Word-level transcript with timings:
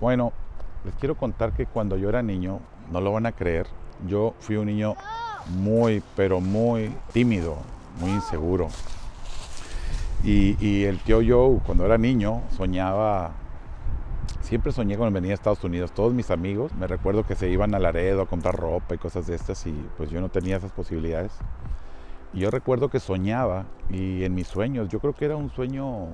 Bueno, 0.00 0.32
les 0.84 0.94
quiero 0.94 1.16
contar 1.16 1.52
que 1.52 1.66
cuando 1.66 1.96
yo 1.96 2.08
era 2.08 2.22
niño, 2.22 2.60
no 2.92 3.00
lo 3.00 3.12
van 3.12 3.26
a 3.26 3.32
creer, 3.32 3.66
yo 4.06 4.34
fui 4.38 4.56
un 4.56 4.66
niño 4.66 4.94
muy, 5.48 6.02
pero 6.14 6.40
muy 6.40 6.94
tímido, 7.12 7.56
muy 8.00 8.10
inseguro. 8.10 8.68
Y, 10.22 10.84
el 10.84 10.98
tío 10.98 11.20
Joe, 11.26 11.60
cuando 11.64 11.84
era 11.84 11.98
niño, 11.98 12.42
soñaba, 12.56 13.32
siempre 14.40 14.72
soñé 14.72 14.96
con 14.96 15.12
venir 15.12 15.32
a 15.32 15.34
Estados 15.34 15.62
Unidos. 15.64 15.92
Todos 15.92 16.12
mis 16.12 16.30
amigos, 16.30 16.72
me 16.74 16.86
recuerdo 16.86 17.24
que 17.24 17.34
se 17.34 17.48
iban 17.48 17.74
a 17.74 17.78
Laredo 17.78 18.22
a 18.22 18.26
comprar 18.26 18.56
ropa 18.56 18.94
y 18.94 18.98
cosas 18.98 19.26
de 19.26 19.34
estas 19.34 19.66
y 19.66 19.72
pues 19.96 20.10
yo 20.10 20.20
no 20.20 20.28
tenía 20.28 20.56
esas 20.56 20.72
posibilidades. 20.72 21.32
Y 22.32 22.40
yo 22.40 22.50
recuerdo 22.50 22.88
que 22.88 23.00
soñaba 23.00 23.66
y 23.90 24.22
en 24.24 24.34
mis 24.34 24.46
sueños, 24.48 24.88
yo 24.88 25.00
creo 25.00 25.14
que 25.14 25.24
era 25.24 25.36
un 25.36 25.50
sueño, 25.50 26.08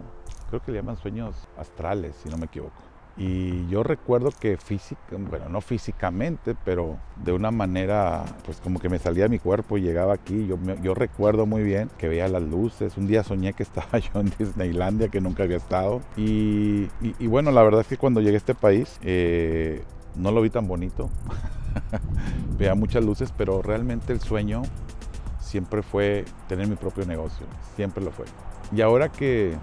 creo 0.49 0.63
que 0.63 0.73
le 0.73 0.79
llaman 0.79 0.97
sueños 0.97 1.35
astrales, 1.59 2.17
si 2.23 2.29
no 2.29 2.37
me 2.39 2.47
equivoco. 2.47 2.94
Y 3.17 3.69
yo 3.69 3.85
recuerdo 3.85 4.31
que 4.33 4.57
física, 4.57 5.01
bueno, 5.13 5.49
no 5.49 5.61
físicamente, 5.61 6.57
pero 6.65 6.99
de 7.23 7.33
una 7.33 7.53
manera, 7.53 8.25
pues 8.45 8.61
como 8.61 8.81
que 8.81 8.89
me 8.89 8.99
salía 8.99 9.25
de 9.25 9.29
mi 9.29 9.39
cuerpo 9.39 9.79
y 9.79 9.83
llegaba 9.83 10.15
aquí. 10.15 10.47
Yo, 10.47 10.59
yo 10.83 10.95
recuerdo 10.95 11.47
muy 11.47 11.63
bien 11.63 11.91
que 11.97 12.09
veía 12.09 12.27
las 12.27 12.43
luces. 12.43 12.97
Un 12.97 13.07
día 13.07 13.23
soñé 13.23 13.53
que 13.53 13.63
estaba 13.63 13.99
yo 13.99 14.21
en 14.21 14.33
Disneylandia, 14.37 15.09
que 15.09 15.21
nunca 15.21 15.45
había 15.45 15.59
estado. 15.59 16.01
Y 16.17 16.89
bueno, 17.27 17.53
la 17.53 17.63
verdad 17.63 17.83
es 17.83 17.87
que 17.87 17.97
cuando 17.97 18.21
llegué 18.21 18.35
a 18.35 18.39
este 18.39 18.55
país, 18.55 18.99
eh, 19.03 19.85
no 20.17 20.33
lo 20.33 20.43
vi 20.43 20.51
tan 20.51 20.67
bonito. 20.67 21.09
veía 22.59 22.75
muchas 22.75 23.05
luces, 23.05 23.33
pero 23.37 23.63
realmente 23.63 24.13
el 24.13 24.21
sueño 24.21 24.63
siempre 25.41 25.83
fue 25.83 26.25
tener 26.49 26.67
mi 26.67 26.77
propio 26.77 27.07
negocio. 27.07 27.47
Siempre 27.77 28.03
lo 28.03 28.11
fue. 28.11 28.27
Y 28.73 28.81
ahora 28.81 29.09
que 29.09 29.57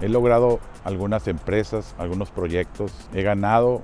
He 0.00 0.08
logrado 0.08 0.60
algunas 0.84 1.28
empresas, 1.28 1.94
algunos 1.98 2.30
proyectos, 2.30 2.92
he 3.12 3.22
ganado, 3.22 3.82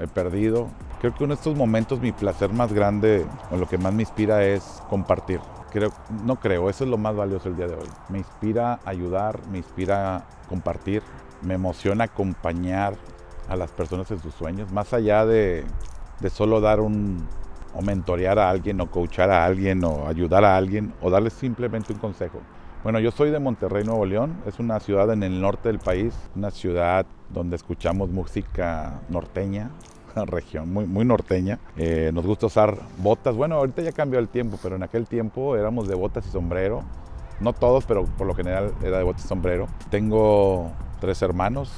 he 0.00 0.06
perdido. 0.06 0.68
Creo 1.00 1.14
que 1.14 1.24
en 1.24 1.32
estos 1.32 1.56
momentos 1.56 2.00
mi 2.00 2.12
placer 2.12 2.52
más 2.52 2.72
grande 2.72 3.24
o 3.50 3.56
lo 3.56 3.68
que 3.68 3.78
más 3.78 3.92
me 3.92 4.02
inspira 4.02 4.44
es 4.44 4.82
compartir. 4.88 5.40
Creo, 5.70 5.92
no 6.24 6.36
creo, 6.36 6.70
eso 6.70 6.84
es 6.84 6.90
lo 6.90 6.96
más 6.96 7.14
valioso 7.14 7.48
el 7.48 7.56
día 7.56 7.66
de 7.66 7.74
hoy. 7.74 7.88
Me 8.08 8.18
inspira 8.18 8.80
ayudar, 8.84 9.40
me 9.50 9.58
inspira 9.58 10.26
compartir, 10.48 11.02
me 11.42 11.54
emociona 11.54 12.04
acompañar 12.04 12.94
a 13.48 13.56
las 13.56 13.70
personas 13.70 14.10
en 14.10 14.20
sus 14.20 14.34
sueños, 14.34 14.72
más 14.72 14.92
allá 14.92 15.26
de, 15.26 15.64
de 16.20 16.30
solo 16.30 16.60
dar 16.60 16.80
un 16.80 17.26
o 17.74 17.82
mentorear 17.82 18.38
a 18.38 18.48
alguien 18.50 18.80
o 18.80 18.90
coachar 18.90 19.30
a 19.30 19.44
alguien 19.44 19.84
o 19.84 20.08
ayudar 20.08 20.44
a 20.44 20.56
alguien 20.56 20.94
o 21.00 21.10
darles 21.10 21.34
simplemente 21.34 21.92
un 21.92 21.98
consejo. 21.98 22.40
Bueno, 22.84 23.00
yo 23.00 23.10
soy 23.10 23.30
de 23.30 23.40
Monterrey, 23.40 23.82
Nuevo 23.82 24.06
León. 24.06 24.36
Es 24.46 24.60
una 24.60 24.78
ciudad 24.78 25.12
en 25.12 25.24
el 25.24 25.40
norte 25.40 25.68
del 25.68 25.80
país, 25.80 26.14
una 26.36 26.52
ciudad 26.52 27.06
donde 27.28 27.56
escuchamos 27.56 28.08
música 28.08 29.00
norteña, 29.08 29.70
región 30.26 30.72
muy, 30.72 30.86
muy 30.86 31.04
norteña. 31.04 31.58
Eh, 31.76 32.12
nos 32.14 32.24
gusta 32.24 32.46
usar 32.46 32.78
botas. 32.98 33.34
Bueno, 33.34 33.56
ahorita 33.56 33.82
ya 33.82 33.90
cambió 33.90 34.20
el 34.20 34.28
tiempo, 34.28 34.60
pero 34.62 34.76
en 34.76 34.84
aquel 34.84 35.08
tiempo 35.08 35.56
éramos 35.56 35.88
de 35.88 35.96
botas 35.96 36.24
y 36.28 36.30
sombrero. 36.30 36.84
No 37.40 37.52
todos, 37.52 37.84
pero 37.84 38.04
por 38.04 38.28
lo 38.28 38.34
general 38.34 38.72
era 38.80 38.98
de 38.98 39.04
botas 39.04 39.24
y 39.24 39.28
sombrero. 39.28 39.66
Tengo 39.90 40.70
tres 41.00 41.20
hermanos, 41.22 41.72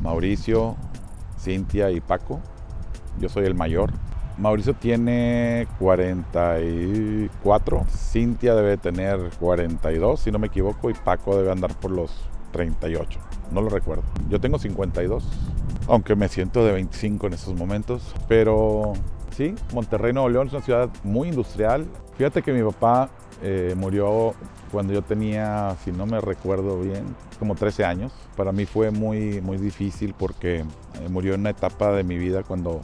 Mauricio, 0.00 0.74
Cintia 1.38 1.90
y 1.90 2.00
Paco. 2.00 2.40
Yo 3.20 3.28
soy 3.28 3.44
el 3.44 3.54
mayor. 3.54 3.90
Mauricio 4.42 4.74
tiene 4.74 5.68
44, 5.78 7.86
Cintia 7.88 8.56
debe 8.56 8.76
tener 8.76 9.30
42, 9.38 10.18
si 10.18 10.32
no 10.32 10.40
me 10.40 10.48
equivoco, 10.48 10.90
y 10.90 10.94
Paco 10.94 11.36
debe 11.36 11.52
andar 11.52 11.78
por 11.78 11.92
los 11.92 12.10
38. 12.50 13.20
No 13.52 13.62
lo 13.62 13.68
recuerdo. 13.68 14.02
Yo 14.28 14.40
tengo 14.40 14.58
52, 14.58 15.24
aunque 15.86 16.16
me 16.16 16.26
siento 16.26 16.64
de 16.64 16.72
25 16.72 17.28
en 17.28 17.34
estos 17.34 17.54
momentos. 17.54 18.16
Pero 18.26 18.94
sí, 19.30 19.54
Monterrey, 19.72 20.12
Nuevo 20.12 20.28
León 20.28 20.48
es 20.48 20.54
una 20.54 20.62
ciudad 20.62 20.90
muy 21.04 21.28
industrial. 21.28 21.86
Fíjate 22.16 22.42
que 22.42 22.52
mi 22.52 22.68
papá 22.68 23.10
eh, 23.44 23.74
murió 23.76 24.34
cuando 24.72 24.92
yo 24.92 25.02
tenía, 25.02 25.76
si 25.84 25.92
no 25.92 26.04
me 26.04 26.20
recuerdo 26.20 26.80
bien, 26.80 27.04
como 27.38 27.54
13 27.54 27.84
años. 27.84 28.12
Para 28.36 28.50
mí 28.50 28.66
fue 28.66 28.90
muy, 28.90 29.40
muy 29.40 29.58
difícil 29.58 30.16
porque 30.18 30.56
eh, 30.56 30.64
murió 31.08 31.34
en 31.34 31.42
una 31.42 31.50
etapa 31.50 31.92
de 31.92 32.02
mi 32.02 32.18
vida 32.18 32.42
cuando 32.42 32.80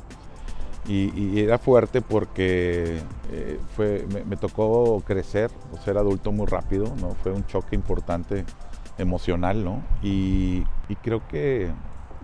y, 0.88 1.12
y 1.15 1.41
era 1.41 1.59
fuerte 1.59 2.00
porque 2.00 3.00
eh, 3.31 3.60
fue, 3.76 4.06
me, 4.26 4.37
tocó 4.37 5.03
crecer 5.06 5.50
ser 5.84 5.99
adulto 5.99 6.32
muy 6.32 6.47
rápido, 6.47 6.87
¿no? 6.99 7.10
Fue 7.22 7.31
un 7.31 7.44
choque 7.44 7.76
importante 7.76 8.44
emocional, 8.97 9.65
¿no? 9.65 9.82
Y, 10.03 10.65
creo 11.03 11.26
que, 11.28 11.71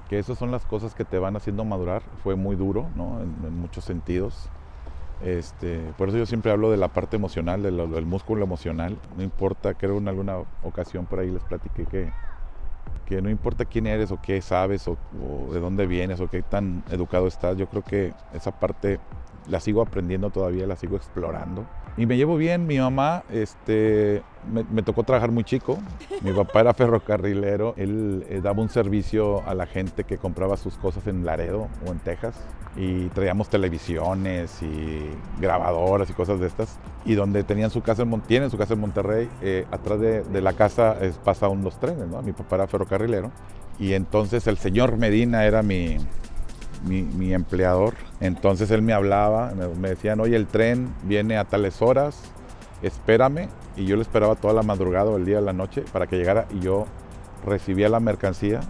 que 0.09 0.19
esas 0.19 0.39
son 0.39 0.51
las 0.51 0.65
cosas 0.65 0.95
que 0.95 1.05
te 1.05 1.19
van 1.19 1.37
haciendo 1.37 1.65
madurar. 1.65 2.03
Fue 2.23 2.37
muy 2.37 2.57
duro, 2.57 2.89
¿no? 2.97 3.21
En, 3.21 3.55
muchos 3.55 3.85
sentidos. 3.85 4.49
Este, 5.23 5.93
por 5.99 6.09
eso 6.09 6.19
yo 6.19 6.27
siempre 6.27 6.51
hablo 6.51 6.71
de 6.71 6.79
la 6.79 6.89
parte 6.89 7.17
emocional, 7.17 7.63
del 7.63 8.07
músculo 8.07 8.45
emocional. 8.45 8.97
No 9.17 9.23
importa, 9.23 9.75
creo 9.75 9.99
en 9.99 10.09
alguna 10.09 10.39
ocasión 10.63 11.05
por 11.05 11.19
ahí 11.19 11.31
les 11.31 11.45
platiqué 11.45 11.85
que, 11.85 12.13
que 13.05 13.21
no 13.21 13.31
importa 13.31 13.65
quién 13.65 13.87
eres 13.87 14.11
o 14.11 14.19
qué 14.21 14.41
sabes 14.41 14.89
o, 14.89 14.97
de 15.53 15.61
dónde 15.61 15.87
vienes 15.87 16.21
o 16.21 16.29
qué 16.29 16.43
tan 16.43 16.83
educado 16.91 17.27
estás, 17.27 17.57
yo 17.57 17.67
creo 17.67 17.83
que 17.83 18.15
esa 18.33 18.53
parte 18.53 18.99
la 19.47 19.61
sigo 19.61 19.83
aprendiendo 19.83 20.31
todavía, 20.31 20.67
la 20.67 20.77
sigo 20.77 20.97
explorando. 20.97 21.67
Y 21.97 22.07
me 22.07 22.17
llevo 22.17 22.37
bien, 22.37 22.67
mi 22.67 22.79
mamá, 22.79 23.23
este, 23.31 24.23
me, 24.53 24.83
tocó 24.83 25.05
trabajar 25.05 25.31
muy 25.31 25.45
chico, 25.45 25.79
mi 26.23 26.33
papá 26.33 26.63
era 26.63 26.75
ferrocarrilero, 26.75 27.75
él 27.77 28.27
eh, 28.29 28.41
daba 28.43 28.61
un 28.63 28.69
servicio 28.69 29.47
a 29.47 29.55
la 29.55 29.67
gente 29.67 30.03
que 30.03 30.19
compraba 30.19 30.57
sus 30.57 30.77
cosas 30.77 31.07
en 31.07 31.25
Laredo 31.25 31.69
o 31.87 31.93
en 31.93 32.01
Texas 32.01 32.35
y 32.77 33.07
traíamos 33.11 33.49
televisiones 33.49 34.61
y 34.61 35.09
grabadoras 35.41 36.11
y 36.11 36.15
cosas 36.15 36.41
de 36.41 36.49
estas. 36.49 36.79
Y 37.05 37.15
donde 37.15 37.45
tenían 37.45 37.71
su 37.71 37.81
casa 37.81 38.03
en, 38.03 38.21
tienen 38.23 38.51
su 38.51 38.59
casa 38.59 38.75
en 38.75 38.81
Monterrey, 38.81 39.29
eh, 39.41 39.65
atrás 39.71 40.01
de, 40.01 40.25
de 40.25 40.41
la 40.41 40.55
casa 40.55 40.97
pasaban 41.23 41.63
los 41.63 41.79
trenes, 41.79 42.09
¿no? 42.09 42.21
Mi 42.23 42.33
papá 42.33 42.57
era 42.57 42.67
ferrocarrilero. 42.67 43.31
Y 43.79 43.93
entonces 43.93 44.49
el 44.49 44.59
señor 44.59 44.97
Medina 44.97 45.45
era 45.45 45.63
mi, 45.63 45.99
mi, 46.87 47.03
mi 47.03 47.33
empleador. 47.33 47.95
Entonces 48.21 48.71
él 48.71 48.83
me 48.83 48.93
hablaba, 48.93 49.53
me, 49.57 49.69
me 49.69 49.91
decían, 49.91 50.21
oye, 50.21 50.37
el 50.37 50.47
tren 50.47 50.95
viene 51.03 51.37
a 51.37 51.45
tales 51.45 51.83
horas, 51.83 52.21
espérame. 52.83 53.49
Y 53.77 53.87
yo 53.87 53.97
le 53.97 54.03
esperaba 54.03 54.37
toda 54.37 54.55
la 54.55 54.63
madrugada 54.63 55.11
o 55.11 55.17
el 55.17 55.25
día 55.25 55.37
de 55.37 55.43
la 55.43 55.53
noche 55.53 55.85
para 55.93 56.07
que 56.07 56.17
llegara 56.17 56.47
y 56.55 56.61
yo 56.61 56.87
recibía 57.45 57.89
la 57.89 58.01
mercancía. 58.01 58.61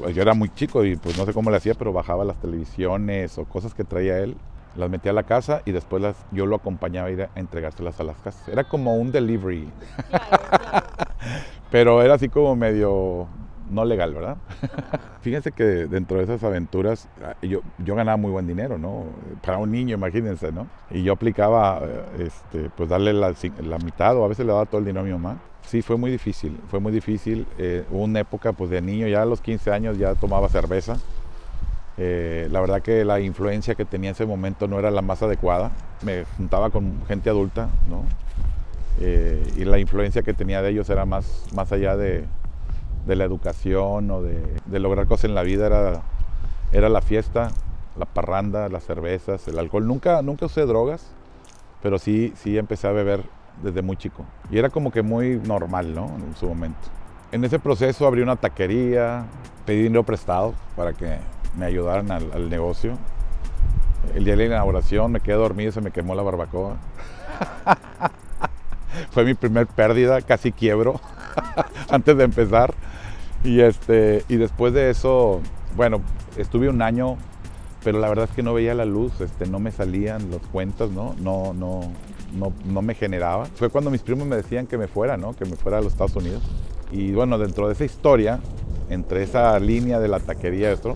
Pues 0.00 0.14
yo 0.14 0.22
era 0.22 0.34
muy 0.34 0.48
chico 0.50 0.84
y 0.84 0.96
pues 0.96 1.16
no 1.16 1.24
sé 1.24 1.32
cómo 1.32 1.50
le 1.50 1.56
hacía, 1.56 1.74
pero 1.74 1.92
bajaba 1.92 2.24
las 2.24 2.36
televisiones 2.40 3.38
o 3.38 3.44
cosas 3.44 3.74
que 3.74 3.84
traía 3.84 4.18
él, 4.18 4.36
las 4.76 4.90
metía 4.90 5.12
a 5.12 5.14
la 5.14 5.22
casa 5.22 5.62
y 5.64 5.72
después 5.72 6.02
las, 6.02 6.16
yo 6.32 6.44
lo 6.46 6.56
acompañaba 6.56 7.08
a 7.08 7.10
ir 7.10 7.22
a 7.22 7.30
entregárselas 7.34 7.98
a 8.00 8.04
las 8.04 8.18
casas. 8.18 8.46
Era 8.48 8.64
como 8.64 8.96
un 8.96 9.10
delivery, 9.10 9.68
pero 11.70 12.02
era 12.02 12.14
así 12.14 12.28
como 12.28 12.54
medio 12.56 13.26
no 13.70 13.84
legal, 13.84 14.14
¿verdad? 14.14 14.36
Fíjense 15.20 15.52
que 15.52 15.64
dentro 15.64 16.18
de 16.18 16.24
esas 16.24 16.42
aventuras 16.44 17.08
ah, 17.22 17.34
yo, 17.42 17.60
yo 17.78 17.94
ganaba 17.94 18.16
muy 18.16 18.30
buen 18.30 18.46
dinero, 18.46 18.78
¿no? 18.78 19.06
Para 19.44 19.58
un 19.58 19.70
niño, 19.70 19.96
imagínense, 19.96 20.52
¿no? 20.52 20.66
Y 20.90 21.02
yo 21.02 21.14
aplicaba, 21.14 21.80
eh, 21.82 22.26
este, 22.26 22.70
pues 22.76 22.88
darle 22.88 23.12
la, 23.12 23.34
la 23.62 23.78
mitad 23.78 24.16
o 24.16 24.24
a 24.24 24.28
veces 24.28 24.46
le 24.46 24.52
daba 24.52 24.66
todo 24.66 24.78
el 24.78 24.86
dinero 24.86 25.00
a 25.00 25.04
mi 25.04 25.12
mamá. 25.12 25.38
Sí, 25.66 25.82
fue 25.82 25.96
muy 25.96 26.10
difícil, 26.10 26.58
fue 26.68 26.80
muy 26.80 26.92
difícil. 26.92 27.46
Eh, 27.58 27.84
una 27.90 28.20
época, 28.20 28.52
pues 28.52 28.70
de 28.70 28.80
niño, 28.80 29.08
ya 29.08 29.22
a 29.22 29.26
los 29.26 29.40
15 29.40 29.72
años 29.72 29.98
ya 29.98 30.14
tomaba 30.14 30.48
cerveza. 30.48 30.96
Eh, 31.98 32.48
la 32.50 32.60
verdad 32.60 32.82
que 32.82 33.04
la 33.04 33.20
influencia 33.20 33.74
que 33.74 33.84
tenía 33.84 34.10
en 34.10 34.14
ese 34.14 34.26
momento 34.26 34.68
no 34.68 34.78
era 34.78 34.90
la 34.90 35.02
más 35.02 35.22
adecuada. 35.22 35.72
Me 36.02 36.24
juntaba 36.36 36.70
con 36.70 37.04
gente 37.06 37.30
adulta, 37.30 37.68
¿no? 37.88 38.04
Y 38.98 39.64
la 39.66 39.78
influencia 39.78 40.22
que 40.22 40.32
tenía 40.32 40.62
de 40.62 40.70
ellos 40.70 40.88
era 40.88 41.04
más, 41.04 41.44
más 41.54 41.70
allá 41.70 41.98
de, 41.98 42.24
de 43.06 43.16
la 43.16 43.24
educación 43.24 44.10
o 44.10 44.20
de, 44.20 44.42
de 44.66 44.80
lograr 44.80 45.06
cosas 45.06 45.26
en 45.26 45.34
la 45.34 45.42
vida, 45.42 45.66
era, 45.66 46.02
era 46.72 46.88
la 46.88 47.00
fiesta, 47.00 47.50
la 47.98 48.06
parranda, 48.06 48.68
las 48.68 48.84
cervezas, 48.84 49.46
el 49.48 49.58
alcohol. 49.58 49.86
Nunca, 49.86 50.22
nunca 50.22 50.46
usé 50.46 50.66
drogas, 50.66 51.06
pero 51.82 51.98
sí, 51.98 52.32
sí 52.36 52.58
empecé 52.58 52.88
a 52.88 52.92
beber 52.92 53.22
desde 53.62 53.82
muy 53.82 53.96
chico. 53.96 54.24
Y 54.50 54.58
era 54.58 54.70
como 54.70 54.90
que 54.90 55.02
muy 55.02 55.36
normal, 55.36 55.94
¿no? 55.94 56.06
En 56.06 56.36
su 56.36 56.46
momento. 56.46 56.78
En 57.32 57.44
ese 57.44 57.58
proceso 57.58 58.06
abrí 58.06 58.22
una 58.22 58.36
taquería, 58.36 59.24
pedí 59.64 59.82
dinero 59.82 60.04
prestado 60.04 60.54
para 60.76 60.92
que 60.92 61.18
me 61.56 61.66
ayudaran 61.66 62.10
al, 62.10 62.50
negocio. 62.50 62.98
El 64.14 64.24
día 64.24 64.34
de 64.34 64.48
la 64.48 64.54
inauguración 64.54 65.10
me 65.10 65.20
quedé 65.20 65.36
dormido 65.36 65.70
y 65.70 65.72
se 65.72 65.80
me 65.80 65.90
quemó 65.90 66.14
la 66.14 66.22
barbacoa. 66.22 66.76
Fue 69.10 69.24
mi 69.24 69.34
primer 69.34 69.66
pérdida, 69.66 70.22
casi 70.22 70.52
quiebro 70.52 71.00
antes 71.90 72.16
de 72.16 72.24
empezar. 72.24 72.74
Y, 73.44 73.60
este, 73.60 74.24
y 74.28 74.36
después 74.36 74.72
de 74.72 74.90
eso, 74.90 75.40
bueno, 75.76 76.00
estuve 76.36 76.68
un 76.68 76.82
año, 76.82 77.16
pero 77.84 78.00
la 78.00 78.08
verdad 78.08 78.26
es 78.28 78.34
que 78.34 78.42
no 78.42 78.54
veía 78.54 78.74
la 78.74 78.84
luz, 78.84 79.20
este, 79.20 79.46
no 79.46 79.60
me 79.60 79.70
salían 79.70 80.30
las 80.30 80.40
cuentas, 80.52 80.90
¿no? 80.90 81.14
No, 81.20 81.52
no, 81.54 81.80
no, 82.34 82.52
no 82.64 82.82
me 82.82 82.94
generaba. 82.94 83.46
Fue 83.54 83.68
cuando 83.70 83.90
mis 83.90 84.02
primos 84.02 84.26
me 84.26 84.36
decían 84.36 84.66
que 84.66 84.78
me 84.78 84.88
fuera, 84.88 85.16
¿no? 85.16 85.34
Que 85.34 85.44
me 85.44 85.56
fuera 85.56 85.78
a 85.78 85.80
los 85.80 85.92
Estados 85.92 86.16
Unidos. 86.16 86.42
Y 86.90 87.12
bueno, 87.12 87.38
dentro 87.38 87.68
de 87.68 87.74
esa 87.74 87.84
historia, 87.84 88.40
entre 88.90 89.22
esa 89.22 89.58
línea 89.58 90.00
de 90.00 90.08
la 90.08 90.20
taquería 90.20 90.72
esto, 90.72 90.94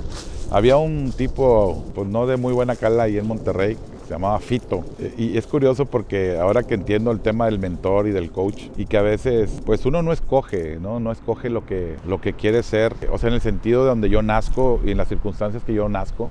Había 0.52 0.76
un 0.76 1.12
tipo, 1.12 1.84
pues 1.94 2.08
no 2.08 2.26
de 2.26 2.36
muy 2.36 2.52
buena 2.52 2.74
cala 2.74 3.04
ahí 3.04 3.18
en 3.18 3.26
Monterrey, 3.26 3.76
se 4.10 4.14
llamaba 4.14 4.40
Fito. 4.40 4.84
Y 5.16 5.38
es 5.38 5.46
curioso 5.46 5.86
porque 5.86 6.36
ahora 6.36 6.64
que 6.64 6.74
entiendo 6.74 7.12
el 7.12 7.20
tema 7.20 7.44
del 7.44 7.60
mentor 7.60 8.08
y 8.08 8.10
del 8.10 8.32
coach 8.32 8.64
y 8.76 8.86
que 8.86 8.98
a 8.98 9.02
veces 9.02 9.62
pues 9.64 9.86
uno 9.86 10.02
no 10.02 10.12
escoge, 10.12 10.78
¿no? 10.80 10.98
No 10.98 11.12
escoge 11.12 11.48
lo 11.48 11.64
que, 11.64 11.94
lo 12.08 12.20
que 12.20 12.32
quiere 12.32 12.64
ser, 12.64 12.92
o 13.12 13.18
sea, 13.18 13.28
en 13.28 13.36
el 13.36 13.40
sentido 13.40 13.84
de 13.84 13.90
donde 13.90 14.10
yo 14.10 14.20
nazco 14.22 14.80
y 14.84 14.90
en 14.90 14.96
las 14.96 15.06
circunstancias 15.06 15.62
que 15.62 15.74
yo 15.74 15.88
nazco, 15.88 16.28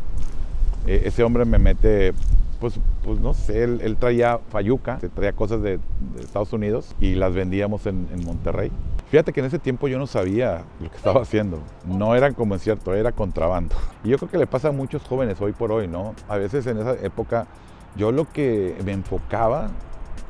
e, 0.87 1.03
ese 1.05 1.23
hombre 1.23 1.45
me 1.45 1.57
mete 1.57 2.13
pues, 2.59 2.77
pues 3.03 3.21
no 3.21 3.33
sé, 3.33 3.63
él, 3.63 3.95
traía 3.97 4.39
fayuca, 4.49 4.99
traía 5.15 5.31
cosas 5.31 5.61
de, 5.61 5.79
Estados 6.19 6.51
Unidos 6.51 6.93
y 6.99 7.15
las 7.15 7.33
vendíamos 7.33 7.85
en, 7.85 8.09
en, 8.13 8.25
Monterrey. 8.25 8.71
Fíjate 9.09 9.31
que 9.33 9.39
en 9.39 9.45
ese 9.45 9.57
tiempo 9.57 9.87
yo 9.87 9.97
no 9.97 10.05
sabía 10.05 10.63
lo 10.81 10.89
que 10.89 10.97
estaba 10.97 11.21
haciendo. 11.21 11.59
No 11.85 12.13
era 12.15 12.31
como 12.33 12.55
es 12.55 12.61
cierto, 12.61 12.93
era 12.93 13.11
contrabando. 13.11 13.75
Y 14.03 14.09
yo 14.09 14.17
creo 14.17 14.29
que 14.29 14.37
le 14.37 14.45
pasa 14.45 14.67
a 14.67 14.71
muchos 14.71 15.01
jóvenes 15.03 15.39
hoy 15.41 15.53
por 15.53 15.71
hoy, 15.71 15.87
¿no? 15.87 16.13
A 16.27 16.37
veces 16.37 16.67
en 16.67 16.77
esa 16.77 16.93
época 17.01 17.47
yo 17.95 18.11
lo 18.11 18.25
que 18.25 18.75
me 18.85 18.93
enfocaba 18.93 19.69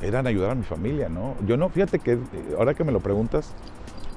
era 0.02 0.20
en 0.20 0.28
ayudar 0.28 0.52
a 0.52 0.56
mi 0.56 0.64
familia, 0.64 1.10
¿no? 1.10 1.36
Yo 1.46 1.58
no, 1.58 1.70
fíjate 1.70 2.00
que 2.00 2.18
ahora 2.58 2.74
que 2.74 2.84
me 2.84 2.92
lo 2.92 3.00
preguntas, 3.00 3.54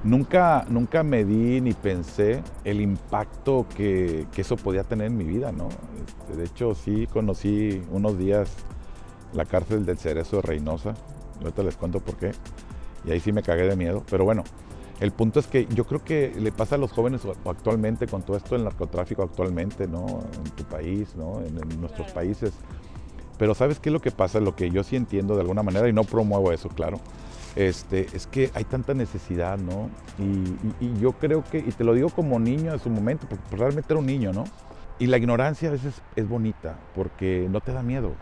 nunca, 0.05 0.65
nunca 0.69 1.03
me 1.03 1.25
di 1.25 1.61
ni 1.61 1.73
pensé 1.73 2.43
el 2.65 2.81
impacto 2.81 3.67
que, 3.75 4.27
eso 4.37 4.57
podía 4.57 4.85
tener 4.85 5.09
en 5.09 5.17
mi 5.17 5.25
vida, 5.25 5.53
¿no? 5.53 5.69
Este, 6.07 6.37
de 6.37 6.45
hecho, 6.45 6.75
sí 6.75 7.09
conocí 7.13 7.83
unos 7.91 8.19
días 8.19 8.55
la 9.33 9.45
cárcel 9.45 9.85
del 9.85 9.99
Cerezo 9.99 10.37
de 10.37 10.43
Reynosa, 10.43 10.95
ahorita 11.41 11.63
les 11.63 11.77
cuento 11.77 12.01
por 12.01 12.17
qué, 12.17 12.33
y 13.05 13.11
ahí 13.11 13.21
sí 13.21 13.33
me 13.33 13.43
cagué 13.43 13.65
de 13.65 13.77
miedo, 13.77 14.05
pero 14.09 14.25
bueno, 14.25 14.45
el 15.01 15.11
punto 15.11 15.41
es 15.41 15.49
que 15.49 15.67
yo 15.67 15.85
creo 15.85 16.05
que 16.05 16.33
le 16.39 16.53
pasa 16.53 16.77
a 16.77 16.79
los 16.79 16.93
jóvenes 16.93 17.23
actualmente 17.45 18.07
con 18.07 18.23
todo 18.23 18.37
esto 18.37 18.55
del 18.55 18.63
narcotráfico 18.63 19.25
actualmente, 19.25 19.89
¿no? 19.89 20.07
En 20.07 20.51
tu 20.53 20.63
país, 20.63 21.17
¿no? 21.17 21.41
en 21.41 21.81
nuestros 21.81 22.13
países 22.13 22.53
pero 23.43 23.57
¿sabes 23.57 23.81
qué 23.81 23.89
es 23.89 23.93
lo 23.93 23.99
que 23.99 24.13
pasa? 24.13 24.39
Lo 24.39 24.55
que 24.55 24.71
yo 24.71 24.85
sí 24.85 24.95
entiendo 24.95 25.35
de 25.35 25.41
alguna 25.41 25.65
manera, 25.65 25.89
y 25.89 25.93
no 25.93 26.05
promuevo 26.05 26.53
eso, 26.53 26.69
claro, 26.69 27.01
este, 27.57 28.07
es 28.15 28.29
que 28.29 28.53
hay 28.55 28.63
tanta 28.63 28.95
necesidad, 28.95 29.59
¿no? 29.59 29.91
Y, 30.17 31.01
yo 31.01 31.11
creo 31.15 31.43
que, 31.43 31.59
y 31.59 31.73
te 31.73 31.83
lo 31.83 31.93
digo 31.93 32.09
como 32.11 32.39
niño 32.39 32.73
en 32.73 32.79
su 32.79 32.89
momento, 32.89 33.27
porque 33.29 33.57
realmente 33.57 33.93
era 33.93 33.99
un 33.99 34.07
niño, 34.07 34.33
¿no? 34.33 34.45
Y 35.01 35.09
la 35.09 35.17
ignorancia 35.17 35.71
a 35.71 35.73
veces 35.73 36.03
es 36.15 36.29
bonita, 36.29 36.77
porque 36.95 37.49
no 37.51 37.61
te 37.61 37.73
da 37.73 37.83
miedo. 37.83 38.13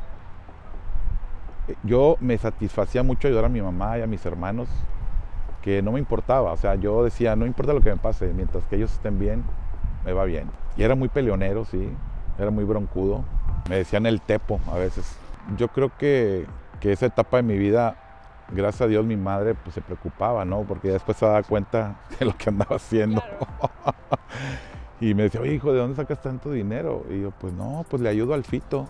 Yo 1.82 2.16
me 2.20 2.38
satisfacía 2.38 3.02
mucho 3.02 3.28
ayudar 3.28 3.44
a 3.44 3.50
mi 3.50 3.60
mamá 3.60 3.98
y 3.98 4.00
a 4.00 4.06
mis 4.06 4.24
hermanos, 4.24 4.70
que 5.60 5.82
no 5.82 5.92
me 5.92 5.98
importaba, 5.98 6.50
o 6.50 6.56
sea, 6.56 6.76
yo 6.76 7.04
decía, 7.04 7.36
no 7.36 7.44
importa 7.44 7.74
lo 7.74 7.82
que 7.82 7.90
me 7.90 7.98
pase, 7.98 8.32
mientras 8.32 8.64
que 8.64 8.76
ellos 8.76 8.90
estén 8.90 9.18
bien, 9.18 9.44
me 10.02 10.14
va 10.14 10.24
bien. 10.24 10.48
Y 10.78 10.82
era 10.82 10.94
muy 10.94 11.10
peleonero, 11.10 11.66
sí, 11.66 11.90
era 12.38 12.50
muy 12.50 12.64
broncudo, 12.64 13.22
me 13.68 13.76
decían 13.76 14.06
el 14.06 14.20
tepo 14.20 14.60
a 14.70 14.76
veces. 14.76 15.16
Yo 15.56 15.68
creo 15.68 15.90
que, 15.96 16.46
que 16.80 16.92
esa 16.92 17.06
etapa 17.06 17.38
de 17.38 17.42
mi 17.42 17.58
vida, 17.58 17.96
gracias 18.50 18.82
a 18.82 18.86
Dios 18.86 19.04
mi 19.04 19.16
madre 19.16 19.54
pues, 19.54 19.74
se 19.74 19.80
preocupaba, 19.80 20.44
¿no? 20.44 20.62
Porque 20.62 20.88
después 20.88 21.16
se 21.16 21.26
daba 21.26 21.42
cuenta 21.42 22.00
de 22.18 22.26
lo 22.26 22.36
que 22.36 22.48
andaba 22.50 22.76
haciendo. 22.76 23.22
y 25.00 25.14
me 25.14 25.24
decía, 25.24 25.40
oye 25.40 25.54
hijo, 25.54 25.72
¿de 25.72 25.78
dónde 25.78 25.96
sacas 25.96 26.20
tanto 26.20 26.50
dinero? 26.50 27.04
Y 27.10 27.22
yo, 27.22 27.30
pues 27.32 27.52
no, 27.52 27.84
pues 27.88 28.02
le 28.02 28.08
ayudo 28.08 28.34
al 28.34 28.44
fito. 28.44 28.88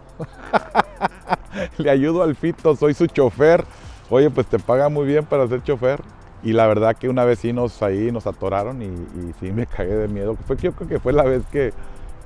le 1.78 1.90
ayudo 1.90 2.22
al 2.22 2.36
fito, 2.36 2.76
soy 2.76 2.94
su 2.94 3.06
chofer. 3.06 3.64
Oye, 4.08 4.28
pues 4.30 4.46
te 4.46 4.58
paga 4.58 4.88
muy 4.88 5.06
bien 5.06 5.24
para 5.24 5.46
ser 5.46 5.62
chofer. 5.62 6.02
Y 6.42 6.52
la 6.52 6.66
verdad 6.66 6.96
que 6.96 7.08
una 7.08 7.24
vez 7.24 7.40
sí 7.40 7.52
nos 7.52 7.82
ahí 7.82 8.10
nos 8.10 8.26
atoraron 8.26 8.80
y, 8.80 8.86
y 8.86 9.34
sí 9.38 9.52
me 9.52 9.66
cagué 9.66 9.94
de 9.94 10.08
miedo. 10.08 10.36
Fue, 10.46 10.56
yo 10.56 10.72
creo 10.72 10.88
que 10.88 10.98
fue 10.98 11.12
la 11.12 11.22
vez 11.22 11.44
que, 11.46 11.72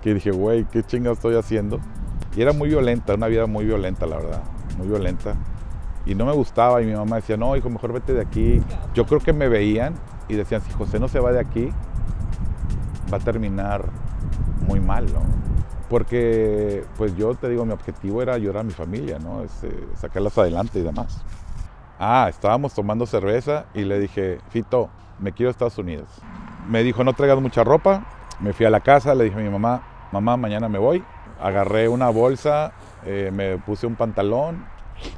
que 0.00 0.14
dije, 0.14 0.30
güey, 0.30 0.64
¿qué 0.64 0.82
chinga 0.84 1.10
estoy 1.10 1.34
haciendo? 1.34 1.80
Y 2.36 2.42
era 2.42 2.52
muy 2.52 2.68
violenta, 2.68 3.14
una 3.14 3.28
vida 3.28 3.46
muy 3.46 3.64
violenta, 3.64 4.06
la 4.06 4.16
verdad, 4.16 4.42
muy 4.76 4.88
violenta. 4.88 5.34
Y 6.04 6.14
no 6.14 6.26
me 6.26 6.32
gustaba 6.32 6.82
y 6.82 6.86
mi 6.86 6.94
mamá 6.94 7.16
decía, 7.16 7.36
no, 7.36 7.56
hijo, 7.56 7.70
mejor 7.70 7.92
vete 7.92 8.12
de 8.12 8.20
aquí. 8.20 8.60
Yo 8.92 9.06
creo 9.06 9.20
que 9.20 9.32
me 9.32 9.48
veían 9.48 9.94
y 10.28 10.34
decían, 10.34 10.60
si 10.62 10.72
José 10.72 10.98
no 10.98 11.08
se 11.08 11.20
va 11.20 11.32
de 11.32 11.40
aquí, 11.40 11.70
va 13.12 13.18
a 13.18 13.20
terminar 13.20 13.84
muy 14.66 14.80
mal, 14.80 15.06
¿no? 15.12 15.20
Porque, 15.88 16.84
pues 16.96 17.16
yo 17.16 17.34
te 17.34 17.48
digo, 17.48 17.64
mi 17.64 17.72
objetivo 17.72 18.20
era 18.20 18.34
ayudar 18.34 18.58
a 18.58 18.62
mi 18.64 18.72
familia, 18.72 19.18
¿no? 19.18 19.42
Este, 19.42 19.68
sacarlas 19.94 20.36
adelante 20.36 20.80
y 20.80 20.82
demás. 20.82 21.24
Ah, 21.98 22.26
estábamos 22.28 22.74
tomando 22.74 23.06
cerveza 23.06 23.66
y 23.74 23.84
le 23.84 24.00
dije, 24.00 24.38
Fito, 24.48 24.90
me 25.20 25.32
quiero 25.32 25.50
a 25.50 25.52
Estados 25.52 25.78
Unidos. 25.78 26.08
Me 26.68 26.82
dijo, 26.82 27.04
no 27.04 27.12
traigas 27.12 27.40
mucha 27.40 27.62
ropa. 27.62 28.04
Me 28.40 28.52
fui 28.52 28.66
a 28.66 28.70
la 28.70 28.80
casa, 28.80 29.14
le 29.14 29.24
dije 29.24 29.36
a 29.36 29.42
mi 29.42 29.48
mamá, 29.48 29.82
mamá, 30.10 30.36
mañana 30.36 30.68
me 30.68 30.78
voy 30.78 31.04
agarré 31.40 31.88
una 31.88 32.10
bolsa, 32.10 32.72
eh, 33.04 33.30
me 33.32 33.58
puse 33.58 33.86
un 33.86 33.96
pantalón 33.96 34.64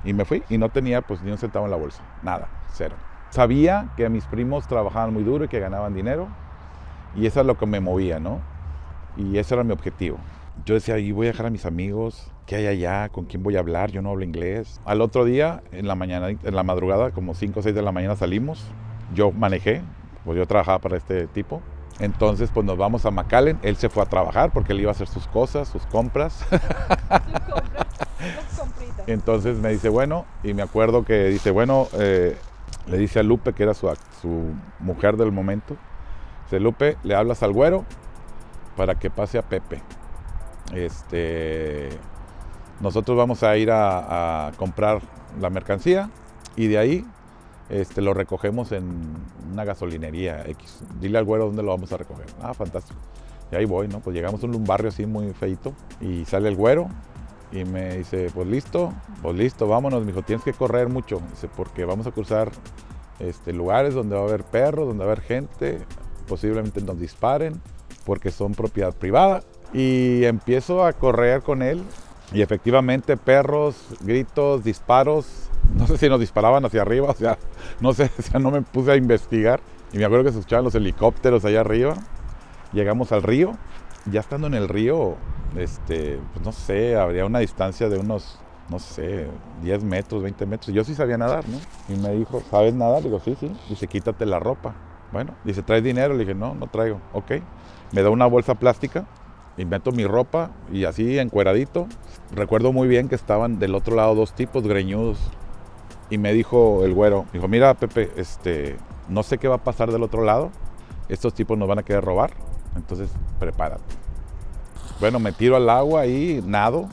y 0.05 0.13
me 0.13 0.25
fui. 0.25 0.43
Y 0.49 0.59
no 0.59 0.71
tenía 0.71 1.03
pues 1.03 1.23
ni 1.23 1.31
un 1.31 1.39
centavo 1.39 1.65
en 1.67 1.71
la 1.71 1.77
bolsa, 1.77 2.03
nada, 2.23 2.49
cero. 2.73 2.97
Sabía 3.31 3.91
que 3.97 4.09
mis 4.09 4.25
primos 4.27 4.67
trabajaban 4.67 5.13
muy 5.13 5.23
duro 5.23 5.45
y 5.45 5.49
que 5.49 5.61
ganaban 5.61 5.95
dinero 5.95 6.29
y 7.17 7.27
eso 7.27 7.41
es 7.41 7.47
lo 7.47 7.57
que 7.57 7.67
me 7.67 7.81
movía, 7.81 8.21
¿no? 8.21 8.41
Y 9.17 9.39
ese 9.39 9.55
era 9.55 9.65
mi 9.65 9.73
objetivo. 9.73 10.19
Yo 10.65 10.75
decía, 10.75 10.99
y 10.99 11.13
voy 11.13 11.27
a 11.27 11.31
dejar 11.31 11.47
a 11.47 11.51
mis 11.51 11.67
amigos, 11.67 12.31
¿qué 12.47 12.57
hay 12.57 12.67
allá? 12.67 13.09
¿Con 13.09 13.25
quién 13.25 13.43
voy 13.43 13.57
a 13.57 13.61
hablar? 13.61 13.91
Yo 13.91 14.03
no 14.03 14.11
hablo 14.11 14.25
inglés. 14.25 14.81
Al 14.85 15.01
otro 15.01 15.25
día, 15.25 15.63
en 15.73 15.87
la 15.87 15.95
mañana, 15.95 16.29
en 16.29 16.55
la 16.55 16.63
madrugada, 16.63 17.11
como 17.11 17.35
5 17.35 17.61
o 17.61 17.63
6 17.63 17.75
de 17.75 17.83
la 17.83 17.93
mañana 17.93 18.17
salimos. 18.17 18.67
Yo 19.15 19.33
manejé, 19.33 19.83
pues 20.25 20.37
yo 20.37 20.47
trabajaba 20.47 20.79
para 20.79 20.97
este 20.97 21.27
tipo. 21.27 21.63
Entonces, 21.99 22.51
pues 22.53 22.67
nos 22.67 22.77
vamos 22.77 23.07
a 23.07 23.11
McAllen. 23.11 23.59
Él 23.63 23.77
se 23.77 23.89
fue 23.89 24.03
a 24.03 24.07
trabajar 24.07 24.53
porque 24.53 24.73
él 24.73 24.81
iba 24.81 24.91
a 24.91 24.93
hacer 24.93 25.09
sus 25.09 25.27
cosas, 25.29 25.69
sus 25.69 25.87
compras. 25.87 26.45
Entonces 29.07 29.59
me 29.59 29.71
dice, 29.71 29.89
bueno, 29.89 30.27
y 30.43 30.53
me 30.53 30.63
acuerdo 30.63 31.05
que 31.05 31.29
dice, 31.29 31.51
bueno, 31.51 31.89
eh, 31.95 32.37
le 32.87 32.99
dice 32.99 33.21
a 33.21 33.23
Lupe, 33.23 33.53
que 33.53 33.63
era 33.63 33.73
su, 33.73 33.89
su 34.21 34.53
mujer 34.81 35.17
del 35.17 35.33
momento, 35.33 35.77
dice, 36.45 36.61
Lupe, 36.61 36.97
le 37.05 37.15
hablas 37.15 37.43
al 37.43 37.53
güero 37.53 37.85
para 38.77 38.97
que 38.97 39.11
pase 39.11 39.39
a 39.39 39.43
Pepe. 39.43 39.81
Este, 40.75 41.91
nosotros 42.81 43.17
vamos 43.17 43.45
a 43.45 43.57
ir 43.57 43.71
a 43.71 44.51
comprar 44.57 45.01
la 45.41 45.51
mercancía 45.51 46.11
y 46.57 46.67
de 46.67 46.79
ahí 46.79 47.07
este, 47.69 48.01
lo 48.01 48.15
recogemos 48.15 48.73
en 48.73 49.03
una 49.53 49.65
gasolinería 49.65 50.45
X. 50.47 50.81
Dile 51.01 51.19
al 51.19 51.25
güero 51.25 51.47
dónde 51.47 51.63
lo 51.63 51.71
vamos 51.71 51.93
a 51.93 51.97
recoger. 51.97 52.27
Ah, 52.41 52.55
fantástico. 52.55 52.99
Y 53.51 53.57
ahí 53.57 53.65
voy, 53.65 53.89
¿no? 53.89 54.01
Pues 54.01 54.15
llegamos 54.15 54.43
a 54.43 54.47
un 54.47 54.65
barrio 54.65 54.89
así 54.89 55.07
muy 55.07 55.33
feito 55.33 55.73
y 56.01 56.25
sale 56.25 56.49
el 56.49 56.57
güero 56.57 56.89
y 57.53 57.65
me 57.65 57.99
dice, 57.99 58.31
pues 58.35 58.47
listo, 58.47 58.93
pues 59.23 59.37
listo, 59.37 59.67
vámonos. 59.67 60.01
Me 60.01 60.09
dijo, 60.09 60.23
tienes 60.23 60.45
que 60.45 60.53
correr 60.53 60.89
mucho. 60.89 61.21
Dice, 61.31 61.49
porque 61.49 61.85
vamos 61.85 62.07
a 62.07 62.13
cruzar 62.13 62.51
este, 63.19 63.53
lugares 63.53 63.95
donde 63.95 64.17
va 64.17 64.23
a 64.23 64.25
haber 64.25 64.45
perros, 64.45 64.89
donde 64.89 65.05
va 65.05 65.11
a 65.11 65.13
haber 65.15 65.25
gente, 65.25 65.79
posiblemente 66.29 66.81
nos 66.83 66.99
disparen, 66.99 67.61
porque 68.05 68.31
son 68.31 68.53
propiedad 68.55 68.95
privada. 68.95 69.43
Y 69.73 70.25
empiezo 70.25 70.85
a 70.85 70.93
correr 70.93 71.43
con 71.43 71.63
él 71.63 71.83
y 72.33 72.43
efectivamente 72.43 73.17
perros, 73.17 73.77
gritos, 74.01 74.65
disparos, 74.65 75.46
no 75.75 75.87
sé 75.87 75.99
si 75.99 76.09
nos 76.09 76.21
disparaban 76.21 76.65
hacia 76.65 76.83
arriba, 76.83 77.11
o 77.11 77.15
sea, 77.15 77.39
no 77.81 77.93
sé, 77.93 78.11
o 78.19 78.23
sea, 78.23 78.41
no 78.41 78.51
me 78.51 78.63
puse 78.63 78.93
a 78.93 78.97
investigar. 78.97 79.61
Y 79.93 79.99
me 79.99 80.05
acuerdo 80.05 80.25
que 80.25 80.33
se 80.33 80.39
escuchaban 80.39 80.65
los 80.65 80.75
helicópteros 80.75 81.45
allá 81.45 81.61
arriba. 81.61 81.95
Llegamos 82.73 83.13
al 83.13 83.23
río. 83.23 83.53
Ya 84.11 84.21
estando 84.21 84.47
en 84.47 84.55
el 84.55 84.69
río, 84.69 85.17
este, 85.57 86.21
pues 86.33 86.45
no 86.45 86.53
sé, 86.53 86.97
habría 86.97 87.25
una 87.25 87.41
distancia 87.41 87.89
de 87.89 87.99
unos, 87.99 88.39
no 88.69 88.79
sé, 88.79 89.27
10 89.63 89.83
metros, 89.85 90.23
20 90.23 90.47
metros. 90.47 90.75
Yo 90.75 90.85
sí 90.85 90.95
sabía 90.95 91.19
nadar, 91.19 91.45
¿no? 91.49 91.59
Y 91.93 91.99
me 91.99 92.11
dijo, 92.13 92.41
¿sabes 92.51 92.75
nadar? 92.75 93.03
Le 93.03 93.09
digo, 93.09 93.21
sí, 93.21 93.37
sí. 93.39 93.51
Dice, 93.69 93.89
quítate 93.89 94.27
la 94.27 94.39
ropa. 94.39 94.75
Bueno, 95.13 95.35
dice, 95.45 95.63
¿traes 95.63 95.83
dinero? 95.83 96.15
Le 96.15 96.21
dije, 96.21 96.35
no, 96.35 96.55
no 96.55 96.69
traigo. 96.69 97.01
Ok. 97.13 97.33
Me 97.93 98.03
da 98.03 98.11
una 98.11 98.27
bolsa 98.27 98.55
plástica, 98.55 99.07
invento 99.57 99.93
mi 99.93 100.05
ropa 100.05 100.51
y 100.73 100.85
así 100.85 101.19
encueradito. 101.19 101.89
Recuerdo 102.33 102.73
muy 102.73 102.87
bien 102.87 103.09
que 103.09 103.15
estaban 103.15 103.59
del 103.59 103.75
otro 103.75 103.97
lado 103.97 104.15
dos 104.15 104.35
tipos 104.35 104.67
greñudos 104.67 105.19
y 106.11 106.19
me 106.19 106.33
dijo 106.33 106.85
el 106.85 106.95
güero, 106.95 107.27
dijo, 107.33 107.49
mira 107.49 107.75
Pepe, 107.75 108.11
este, 108.17 108.77
no 109.09 109.23
sé 109.23 109.39
qué 109.39 109.49
va 109.49 109.57
a 109.57 109.65
pasar 109.65 109.91
del 109.91 110.03
otro 110.03 110.23
lado, 110.23 110.51
estos 111.09 111.35
tipos 111.35 111.59
nos 111.59 111.69
van 111.69 111.79
a 111.79 111.83
querer 111.83 112.05
robar, 112.05 112.33
entonces 112.77 113.11
prepárate. 113.39 113.83
Bueno, 115.01 115.19
me 115.19 115.33
tiro 115.33 115.57
al 115.57 115.69
agua 115.69 116.07
y 116.07 116.43
nado 116.45 116.89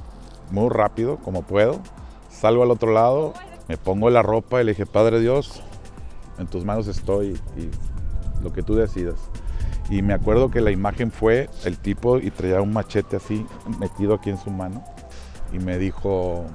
muy 0.52 0.70
rápido 0.70 1.18
como 1.18 1.44
puedo, 1.44 1.80
salgo 2.30 2.64
al 2.64 2.72
otro 2.72 2.92
lado, 2.92 3.34
me 3.68 3.78
pongo 3.78 4.10
la 4.10 4.22
ropa 4.22 4.62
y 4.62 4.66
le 4.66 4.72
dije, 4.72 4.86
Padre 4.86 5.20
Dios, 5.20 5.64
en 6.38 6.48
tus 6.48 6.66
manos 6.66 6.88
estoy 6.88 7.40
y 7.58 7.70
lo 8.44 8.52
que 8.52 8.62
tú 8.62 8.76
decidas. 8.76 9.16
Y 9.90 10.02
me 10.02 10.14
acuerdo 10.14 10.50
que 10.50 10.62
la 10.62 10.72
imagen 10.72 11.12
fue 11.12 11.50
el 11.66 11.78
tipo 11.78 12.18
y 12.18 12.32
traía 12.32 12.62
un 12.62 12.74
machete 12.74 13.18
así 13.18 13.46
metido 13.80 14.16
aquí 14.16 14.30
en 14.30 14.38
su 14.38 14.50
mano 14.50 14.84
y 15.52 15.60
me 15.60 15.78
dijo, 15.78 16.46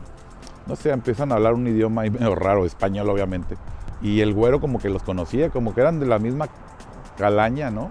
no 0.69 0.77
sé, 0.77 0.91
empiezan 0.91 1.33
a 1.33 1.37
hablar 1.37 1.55
un 1.55 1.67
idioma 1.67 2.03
medio 2.03 2.35
raro, 2.35 2.67
español 2.67 3.09
obviamente. 3.09 3.57
Y 4.03 4.21
el 4.21 4.33
güero 4.33 4.61
como 4.61 4.79
que 4.79 4.91
los 4.91 5.03
conocía, 5.03 5.51
como 5.51 5.75
que 5.75 5.81
eran 5.81 5.99
de 5.99 6.07
la 6.07 6.19
misma 6.19 6.49
calaña, 7.17 7.71
¿no? 7.71 7.91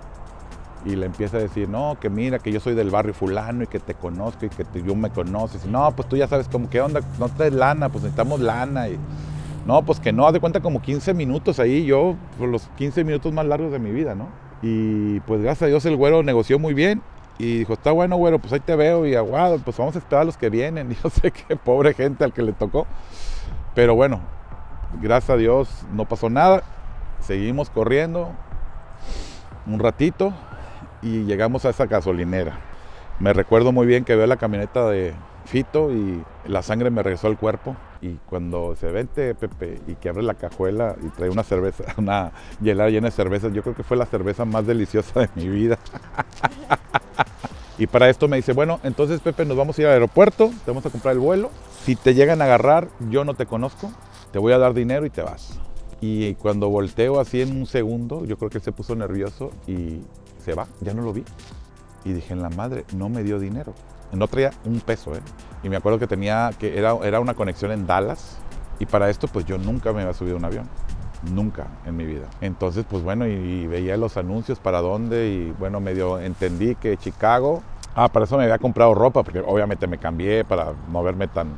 y 0.85 0.95
le 0.95 1.05
empieza 1.05 1.37
a 1.37 1.39
decir, 1.41 1.67
no, 1.67 1.97
que 1.99 2.09
mira, 2.09 2.39
que 2.39 2.51
yo 2.51 2.59
soy 2.59 2.73
del 2.73 2.89
barrio 2.89 3.13
fulano 3.13 3.63
y 3.63 3.67
que 3.67 3.79
te 3.79 3.93
conozco 3.93 4.45
y 4.45 4.49
que 4.49 4.63
tú 4.63 4.79
yo 4.79 4.95
me 4.95 5.09
conoces. 5.09 5.65
Y, 5.65 5.67
no, 5.67 5.91
pues 5.95 6.07
tú 6.07 6.15
ya 6.15 6.27
sabes 6.27 6.47
como, 6.47 6.69
¿qué 6.69 6.79
onda? 6.81 7.01
No 7.19 7.29
traes 7.29 7.53
lana, 7.53 7.89
pues 7.89 8.03
necesitamos 8.03 8.39
lana. 8.39 8.87
Y, 8.87 8.97
no, 9.65 9.83
pues 9.83 9.99
que 9.99 10.13
no, 10.13 10.27
haz 10.27 10.33
de 10.33 10.39
cuenta 10.39 10.61
como 10.61 10.81
15 10.81 11.13
minutos 11.13 11.59
ahí, 11.59 11.85
yo, 11.85 12.15
por 12.37 12.47
los 12.47 12.67
15 12.77 13.03
minutos 13.03 13.33
más 13.33 13.45
largos 13.45 13.71
de 13.71 13.79
mi 13.79 13.91
vida, 13.91 14.15
¿no? 14.15 14.29
Y 14.61 15.19
pues 15.21 15.41
gracias 15.41 15.63
a 15.63 15.67
Dios 15.67 15.85
el 15.85 15.97
güero 15.97 16.23
negoció 16.23 16.57
muy 16.57 16.73
bien 16.73 17.01
y 17.39 17.59
dijo, 17.59 17.73
está 17.73 17.91
bueno, 17.91 18.17
güero, 18.17 18.39
pues 18.39 18.53
ahí 18.53 18.59
te 18.59 18.75
veo 18.75 19.05
y 19.05 19.15
aguado, 19.15 19.59
pues 19.59 19.77
vamos 19.77 19.95
a 19.95 19.99
esperar 19.99 20.23
a 20.23 20.25
los 20.25 20.37
que 20.37 20.49
vienen. 20.49 20.91
Y 20.91 20.95
yo 21.03 21.09
sé 21.09 21.31
que 21.31 21.55
pobre 21.55 21.93
gente 21.93 22.23
al 22.23 22.33
que 22.33 22.41
le 22.41 22.53
tocó. 22.53 22.87
Pero 23.75 23.95
bueno, 23.95 24.21
gracias 25.01 25.31
a 25.31 25.37
Dios 25.37 25.69
no 25.91 26.05
pasó 26.05 26.29
nada. 26.29 26.63
Seguimos 27.19 27.69
corriendo 27.69 28.31
un 29.65 29.79
ratito 29.79 30.33
y 31.01 31.25
llegamos 31.25 31.65
a 31.65 31.69
esa 31.69 31.85
gasolinera. 31.85 32.66
Me 33.19 33.33
recuerdo 33.33 33.71
muy 33.71 33.87
bien 33.87 34.05
que 34.05 34.15
veo 34.15 34.27
la 34.27 34.37
camioneta 34.37 34.87
de 34.87 35.13
Fito 35.45 35.91
y 35.91 36.23
la 36.45 36.61
sangre 36.61 36.91
me 36.91 37.01
regresó 37.01 37.27
al 37.27 37.37
cuerpo. 37.37 37.75
Y 37.99 38.13
cuando 38.29 38.75
se 38.75 38.91
vente 38.91 39.33
Pepe 39.33 39.79
y 39.87 39.95
que 39.95 40.09
abre 40.09 40.21
la 40.21 40.35
cajuela 40.35 40.95
y 41.01 41.09
trae 41.09 41.29
una 41.29 41.43
cerveza, 41.43 41.83
una 41.97 42.31
hielera 42.61 42.89
llena 42.89 43.07
de 43.07 43.11
cervezas, 43.11 43.53
yo 43.53 43.63
creo 43.63 43.75
que 43.75 43.83
fue 43.83 43.97
la 43.97 44.05
cerveza 44.05 44.45
más 44.45 44.67
deliciosa 44.67 45.21
de 45.21 45.29
mi 45.35 45.49
vida. 45.49 45.79
y 47.79 47.87
para 47.87 48.07
esto 48.07 48.27
me 48.27 48.37
dice, 48.37 48.53
bueno, 48.53 48.79
entonces 48.83 49.19
Pepe, 49.19 49.45
nos 49.45 49.57
vamos 49.57 49.77
a 49.77 49.81
ir 49.81 49.87
al 49.87 49.93
aeropuerto, 49.93 50.51
te 50.63 50.69
vamos 50.69 50.85
a 50.85 50.91
comprar 50.91 51.13
el 51.13 51.19
vuelo. 51.19 51.49
Si 51.83 51.95
te 51.95 52.13
llegan 52.13 52.41
a 52.41 52.45
agarrar, 52.45 52.89
yo 53.09 53.25
no 53.25 53.33
te 53.33 53.47
conozco, 53.47 53.91
te 54.31 54.37
voy 54.37 54.53
a 54.53 54.59
dar 54.59 54.75
dinero 54.75 55.07
y 55.07 55.09
te 55.09 55.23
vas. 55.23 55.59
Y 56.01 56.35
cuando 56.35 56.69
volteo 56.69 57.19
así 57.19 57.41
en 57.41 57.57
un 57.57 57.65
segundo, 57.65 58.25
yo 58.25 58.37
creo 58.37 58.51
que 58.51 58.59
él 58.59 58.63
se 58.63 58.71
puso 58.71 58.95
nervioso 58.95 59.49
y 59.65 60.01
se 60.45 60.53
va, 60.53 60.67
ya 60.81 60.93
no 60.93 61.01
lo 61.01 61.13
vi. 61.13 61.23
Y 62.07 62.13
dije, 62.13 62.33
en 62.33 62.41
la 62.41 62.49
madre, 62.49 62.85
no 62.95 63.09
me 63.09 63.21
dio 63.21 63.37
dinero. 63.37 63.73
No 64.13 64.29
traía 64.29 64.51
un 64.63 64.79
peso, 64.79 65.13
¿eh? 65.13 65.19
Y 65.61 65.67
me 65.67 65.75
acuerdo 65.75 65.99
que 65.99 66.07
tenía, 66.07 66.51
que 66.57 66.79
era, 66.79 66.95
era 67.03 67.19
una 67.19 67.33
conexión 67.33 67.71
en 67.71 67.85
Dallas. 67.85 68.37
Y 68.79 68.85
para 68.85 69.09
esto, 69.09 69.27
pues 69.27 69.43
yo 69.43 69.57
nunca 69.57 69.91
me 69.91 70.03
había 70.03 70.13
subido 70.13 70.37
a 70.37 70.39
un 70.39 70.45
avión. 70.45 70.69
Nunca 71.33 71.67
en 71.85 71.97
mi 71.97 72.05
vida. 72.05 72.27
Entonces, 72.39 72.85
pues 72.89 73.03
bueno, 73.03 73.27
y, 73.27 73.67
veía 73.67 73.97
los 73.97 74.15
anuncios 74.15 74.57
para 74.59 74.79
dónde. 74.79 75.27
Y 75.27 75.51
bueno, 75.59 75.81
medio 75.81 76.17
entendí 76.17 76.75
que 76.75 76.95
Chicago. 76.95 77.61
Ah, 77.93 78.07
para 78.07 78.23
eso 78.23 78.37
me 78.37 78.43
había 78.43 78.57
comprado 78.57 78.93
ropa, 78.93 79.23
porque 79.23 79.41
obviamente 79.45 79.85
me 79.85 79.97
cambié 79.97 80.45
para 80.45 80.73
no 80.89 81.03
verme 81.03 81.27
tan 81.27 81.49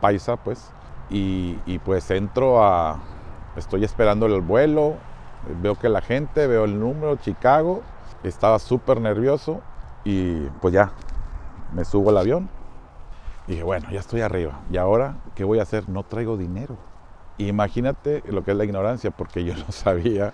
paisa, 0.00 0.36
pues. 0.36 0.70
Y, 1.10 1.58
y 1.66 1.80
pues 1.80 2.08
entro 2.12 2.62
a. 2.62 3.00
Estoy 3.56 3.82
esperando 3.82 4.26
el 4.26 4.40
vuelo. 4.40 4.94
Veo 5.60 5.74
que 5.74 5.88
la 5.88 6.00
gente, 6.00 6.46
veo 6.46 6.64
el 6.64 6.78
número, 6.78 7.16
Chicago. 7.16 7.82
Estaba 8.22 8.60
súper 8.60 9.00
nervioso. 9.00 9.62
Y 10.04 10.46
pues 10.60 10.74
ya, 10.74 10.92
me 11.72 11.84
subo 11.84 12.10
al 12.10 12.18
avión. 12.18 12.48
Y 13.46 13.52
dije, 13.52 13.62
bueno, 13.62 13.88
ya 13.90 14.00
estoy 14.00 14.20
arriba. 14.20 14.60
¿Y 14.70 14.76
ahora 14.76 15.16
qué 15.34 15.44
voy 15.44 15.58
a 15.58 15.62
hacer? 15.62 15.88
No 15.88 16.04
traigo 16.04 16.36
dinero. 16.36 16.76
imagínate 17.38 18.22
lo 18.28 18.44
que 18.44 18.52
es 18.52 18.56
la 18.56 18.64
ignorancia, 18.64 19.10
porque 19.10 19.44
yo 19.44 19.54
no 19.54 19.64
sabía 19.72 20.32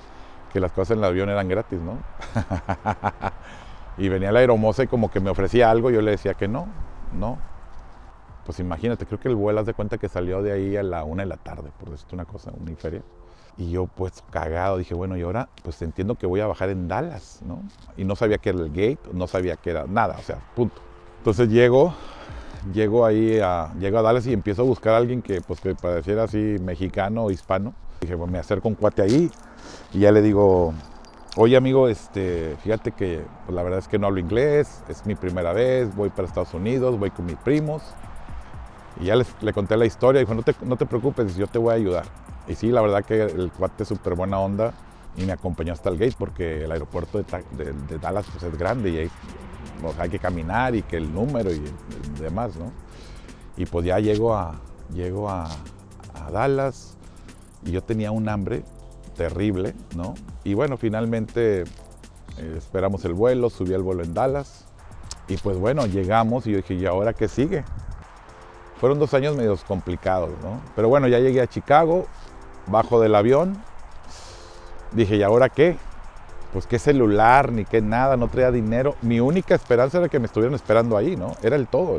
que 0.52 0.60
las 0.60 0.72
cosas 0.72 0.92
en 0.92 0.98
el 0.98 1.04
avión 1.04 1.28
eran 1.28 1.48
gratis, 1.48 1.80
¿no? 1.80 1.98
y 3.98 4.08
venía 4.08 4.32
la 4.32 4.40
aeromoza 4.40 4.84
y 4.84 4.86
como 4.86 5.10
que 5.10 5.20
me 5.20 5.30
ofrecía 5.30 5.70
algo, 5.70 5.90
yo 5.90 6.00
le 6.00 6.12
decía 6.12 6.34
que 6.34 6.48
no, 6.48 6.66
no. 7.12 7.38
Pues 8.44 8.60
imagínate, 8.60 9.06
creo 9.06 9.18
que 9.18 9.28
el 9.28 9.34
vuelo, 9.34 9.60
haz 9.60 9.66
de 9.66 9.74
cuenta 9.74 9.98
que 9.98 10.08
salió 10.08 10.42
de 10.42 10.52
ahí 10.52 10.76
a 10.76 10.82
la 10.82 11.04
una 11.04 11.24
de 11.24 11.28
la 11.28 11.36
tarde, 11.36 11.70
por 11.78 11.90
decirte 11.90 12.14
una 12.14 12.24
cosa, 12.24 12.52
una 12.58 12.76
feria. 12.76 13.02
Y 13.58 13.70
yo 13.70 13.86
pues 13.86 14.22
cagado, 14.30 14.76
dije, 14.76 14.94
bueno, 14.94 15.16
y 15.16 15.22
ahora 15.22 15.48
pues 15.62 15.80
entiendo 15.80 16.14
que 16.14 16.26
voy 16.26 16.40
a 16.40 16.46
bajar 16.46 16.68
en 16.68 16.88
Dallas, 16.88 17.40
¿no? 17.44 17.62
Y 17.96 18.04
no 18.04 18.14
sabía 18.14 18.38
que 18.38 18.50
era 18.50 18.58
el 18.58 18.68
gate, 18.68 18.98
no 19.12 19.26
sabía 19.26 19.56
que 19.56 19.70
era 19.70 19.86
nada, 19.86 20.16
o 20.18 20.22
sea, 20.22 20.38
punto. 20.54 20.82
Entonces 21.18 21.48
llego, 21.48 21.94
llego 22.72 23.06
ahí 23.06 23.40
a, 23.40 23.72
llego 23.78 23.98
a 23.98 24.02
Dallas 24.02 24.26
y 24.26 24.32
empiezo 24.32 24.62
a 24.62 24.64
buscar 24.66 24.92
a 24.94 24.98
alguien 24.98 25.22
que 25.22 25.40
pues 25.40 25.60
que 25.60 25.74
pareciera 25.74 26.24
así 26.24 26.56
mexicano 26.60 27.24
o 27.24 27.30
hispano. 27.30 27.74
Dije, 28.00 28.16
pues 28.16 28.30
me 28.30 28.38
acerco 28.38 28.68
un 28.68 28.74
cuate 28.74 29.02
ahí 29.02 29.30
y 29.94 30.00
ya 30.00 30.12
le 30.12 30.20
digo, 30.20 30.74
oye 31.36 31.56
amigo, 31.56 31.88
este, 31.88 32.56
fíjate 32.62 32.92
que 32.92 33.24
pues, 33.46 33.54
la 33.54 33.62
verdad 33.62 33.78
es 33.78 33.88
que 33.88 33.98
no 33.98 34.06
hablo 34.06 34.20
inglés, 34.20 34.82
es 34.88 35.06
mi 35.06 35.14
primera 35.14 35.52
vez, 35.54 35.94
voy 35.96 36.10
para 36.10 36.28
Estados 36.28 36.52
Unidos, 36.54 36.98
voy 36.98 37.10
con 37.10 37.24
mis 37.24 37.36
primos. 37.36 37.82
Y 39.00 39.06
ya 39.06 39.16
les, 39.16 39.34
le 39.42 39.52
conté 39.52 39.76
la 39.76 39.84
historia, 39.84 40.20
dijo, 40.20 40.34
no 40.34 40.42
te, 40.42 40.54
no 40.62 40.76
te 40.76 40.86
preocupes, 40.86 41.36
yo 41.36 41.46
te 41.46 41.58
voy 41.58 41.72
a 41.72 41.74
ayudar. 41.74 42.04
Y 42.48 42.54
sí, 42.54 42.68
la 42.68 42.80
verdad 42.80 43.04
que 43.04 43.22
el 43.22 43.50
cuate 43.52 43.82
es 43.82 43.88
súper 43.88 44.14
buena 44.14 44.38
onda 44.38 44.72
y 45.16 45.24
me 45.24 45.32
acompañó 45.32 45.72
hasta 45.72 45.88
el 45.88 45.98
gate 45.98 46.14
porque 46.18 46.64
el 46.64 46.72
aeropuerto 46.72 47.18
de, 47.18 47.98
Dallas 48.00 48.26
pues, 48.30 48.42
es 48.42 48.58
grande 48.58 48.90
y 48.90 49.10
hay 49.98 50.08
que 50.10 50.18
caminar 50.18 50.74
y 50.74 50.82
que 50.82 50.96
el 50.96 51.12
número 51.12 51.50
y 51.50 51.62
demás, 52.20 52.56
¿no? 52.56 52.70
Y 53.56 53.66
pues 53.66 53.86
ya 53.86 53.98
llego 53.98 54.34
a, 54.34 54.60
llego 54.92 55.28
a, 55.30 55.48
Dallas 56.32 56.96
y 57.64 57.70
yo 57.70 57.82
tenía 57.82 58.10
un 58.10 58.28
hambre 58.28 58.64
terrible, 59.16 59.74
¿no? 59.94 60.14
Y 60.42 60.54
bueno, 60.54 60.76
finalmente 60.76 61.60
eh, 61.62 62.54
esperamos 62.56 63.04
el 63.04 63.14
vuelo, 63.14 63.48
subí 63.48 63.74
el 63.74 63.82
vuelo 63.82 64.02
en 64.02 64.12
Dallas 64.12 64.66
y 65.28 65.36
pues 65.36 65.56
bueno, 65.56 65.86
llegamos 65.86 66.46
y 66.46 66.50
yo 66.50 66.56
dije, 66.56 66.74
¿y 66.74 66.84
ahora 66.84 67.12
qué 67.12 67.28
sigue? 67.28 67.64
Fueron 68.80 68.98
dos 68.98 69.14
años 69.14 69.36
medios 69.36 69.62
complicados, 69.62 70.30
¿no? 70.42 70.60
Pero 70.74 70.88
bueno, 70.88 71.06
ya 71.06 71.20
llegué 71.20 71.40
a 71.40 71.46
Chicago, 71.46 72.06
bajo 72.66 73.00
del 73.00 73.14
avión, 73.14 73.56
dije, 74.92 75.16
¿y 75.16 75.22
ahora 75.22 75.48
qué? 75.48 75.78
pues 76.56 76.66
qué 76.66 76.78
celular, 76.78 77.52
ni 77.52 77.66
qué 77.66 77.82
nada, 77.82 78.16
no 78.16 78.28
traía 78.28 78.50
dinero. 78.50 78.94
Mi 79.02 79.20
única 79.20 79.54
esperanza 79.54 79.98
era 79.98 80.08
que 80.08 80.18
me 80.18 80.24
estuvieran 80.24 80.54
esperando 80.54 80.96
ahí, 80.96 81.14
¿no? 81.14 81.32
Era 81.42 81.54
el 81.54 81.66
todo, 81.66 81.98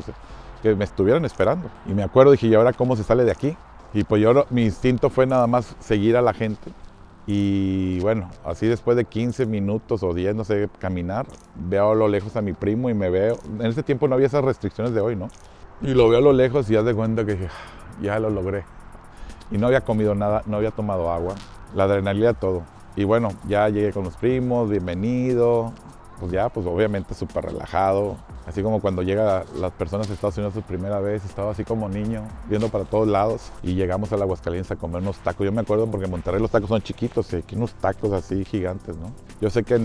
que 0.64 0.74
me 0.74 0.84
estuvieran 0.84 1.26
esperando. 1.26 1.70
Y 1.86 1.94
me 1.94 2.02
acuerdo, 2.02 2.32
dije, 2.32 2.48
¿y 2.48 2.56
ahora 2.56 2.74
cómo 2.74 2.96
se 2.96 3.04
sale 3.04 3.24
de 3.24 3.30
aquí? 3.30 3.56
Y 3.94 4.04
pues 4.04 4.20
yo, 4.20 4.48
mi 4.50 4.64
instinto 4.64 5.12
fue 5.12 5.28
nada 5.28 5.46
más 5.46 5.76
seguir 5.80 6.18
a 6.18 6.24
la 6.24 6.34
gente. 6.34 6.72
Y 7.28 8.00
bueno, 8.00 8.32
así 8.44 8.66
después 8.66 8.98
de 8.98 9.06
15 9.06 9.46
minutos 9.46 10.02
o 10.02 10.16
10, 10.16 10.34
no 10.34 10.44
sé, 10.44 10.70
caminar, 10.80 11.28
veo 11.54 11.92
a 11.92 11.96
lo 11.96 12.08
lejos 12.08 12.36
a 12.36 12.42
mi 12.42 12.54
primo 12.54 12.90
y 12.90 12.96
me 12.96 13.12
veo. 13.12 13.38
En 13.60 13.68
ese 13.68 13.84
tiempo 13.84 14.08
no 14.08 14.16
había 14.16 14.26
esas 14.26 14.44
restricciones 14.44 14.92
de 14.92 15.02
hoy, 15.02 15.16
¿no? 15.16 15.28
Y 15.82 15.94
lo 15.94 16.10
veo 16.10 16.18
a 16.18 16.22
lo 16.22 16.34
lejos 16.34 16.68
y 16.72 16.74
ya 16.74 16.82
de 16.82 16.96
cuenta 16.96 17.26
que 17.26 17.34
ah, 17.34 18.02
ya 18.02 18.20
lo 18.20 18.32
logré. 18.32 18.64
Y 19.52 19.58
no 19.58 19.68
había 19.68 19.82
comido 19.82 20.14
nada, 20.16 20.44
no 20.46 20.58
había 20.58 20.72
tomado 20.72 21.12
agua, 21.12 21.36
la 21.74 21.86
adrenalina, 21.86 22.34
todo. 22.34 22.64
Y 22.96 23.04
bueno, 23.04 23.30
ya 23.48 23.70
llegué 23.70 23.94
con 23.94 24.04
los 24.04 24.16
primos, 24.16 24.70
bienvenido. 24.70 25.72
Pues 26.20 26.32
ya, 26.32 26.50
pues 26.50 26.66
obviamente 26.66 27.14
súper 27.14 27.46
relajado. 27.46 28.18
Así 28.48 28.64
como 28.64 28.82
cuando 28.82 29.04
llega 29.04 29.44
las 29.60 29.72
personas 29.74 30.08
de 30.08 30.16
Estados 30.16 30.36
Unidos 30.38 30.56
por 30.56 30.64
primera 30.64 31.00
vez, 31.00 31.24
estaba 31.24 31.52
así 31.52 31.64
como 31.64 31.90
niño, 31.90 32.24
viendo 32.50 32.70
para 32.70 32.86
todos 32.86 33.08
lados. 33.08 33.52
Y 33.62 33.76
llegamos 33.76 34.12
al 34.14 34.22
Aguascalientes 34.24 34.72
a 34.72 34.78
comer 34.78 35.02
unos 35.02 35.18
tacos. 35.20 35.46
Yo 35.46 35.52
me 35.52 35.62
acuerdo 35.62 35.86
porque 35.86 36.06
en 36.06 36.12
Monterrey 36.12 36.42
los 36.42 36.50
tacos 36.50 36.70
son 36.70 36.82
chiquitos 36.82 37.32
y 37.34 37.36
aquí 37.36 37.56
unos 37.56 37.74
tacos 37.76 38.12
así 38.14 38.44
gigantes, 38.46 38.98
¿no? 38.98 39.12
Yo 39.42 39.52
sé 39.52 39.64
que 39.64 39.80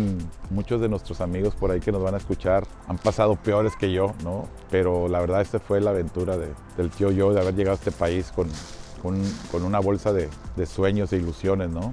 muchos 0.48 0.80
de 0.80 0.88
nuestros 0.88 1.20
amigos 1.20 1.54
por 1.54 1.70
ahí 1.70 1.80
que 1.80 1.92
nos 1.92 2.02
van 2.02 2.14
a 2.14 2.16
escuchar 2.18 2.64
han 2.88 2.96
pasado 2.96 3.36
peores 3.36 3.76
que 3.76 3.92
yo, 3.92 4.14
¿no? 4.24 4.46
Pero 4.70 5.08
la 5.08 5.20
verdad, 5.20 5.42
esta 5.42 5.60
fue 5.60 5.82
la 5.82 5.90
aventura 5.90 6.38
del 6.38 6.90
tío 6.90 7.10
yo 7.10 7.34
de 7.34 7.40
haber 7.42 7.54
llegado 7.54 7.72
a 7.72 7.78
este 7.78 7.90
país 7.90 8.32
con, 8.34 8.48
con, 9.02 9.20
una 9.64 9.80
bolsa 9.80 10.12
de, 10.12 10.28
de 10.56 10.66
sueños 10.66 11.12
e 11.12 11.16
ilusiones, 11.16 11.70
¿no? 11.70 11.92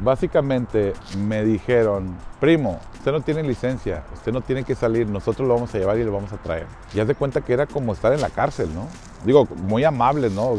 Básicamente 0.00 0.94
me 1.16 1.44
dijeron, 1.44 2.16
primo, 2.40 2.80
usted 2.94 3.12
no 3.12 3.20
tiene 3.20 3.42
licencia, 3.42 4.04
usted 4.14 4.32
no 4.32 4.40
tiene 4.40 4.64
que 4.64 4.74
salir, 4.74 5.08
nosotros 5.08 5.46
lo 5.46 5.54
vamos 5.54 5.74
a 5.74 5.78
llevar 5.78 5.98
y 5.98 6.04
lo 6.04 6.12
vamos 6.12 6.32
a 6.32 6.38
traer. 6.38 6.66
Y 6.94 7.00
haz 7.00 7.06
de 7.06 7.14
cuenta 7.14 7.40
que 7.40 7.52
era 7.52 7.66
como 7.66 7.92
estar 7.92 8.12
en 8.12 8.20
la 8.20 8.30
cárcel, 8.30 8.74
¿no? 8.74 8.88
Digo, 9.24 9.46
muy 9.56 9.84
amable, 9.84 10.30
¿no? 10.30 10.54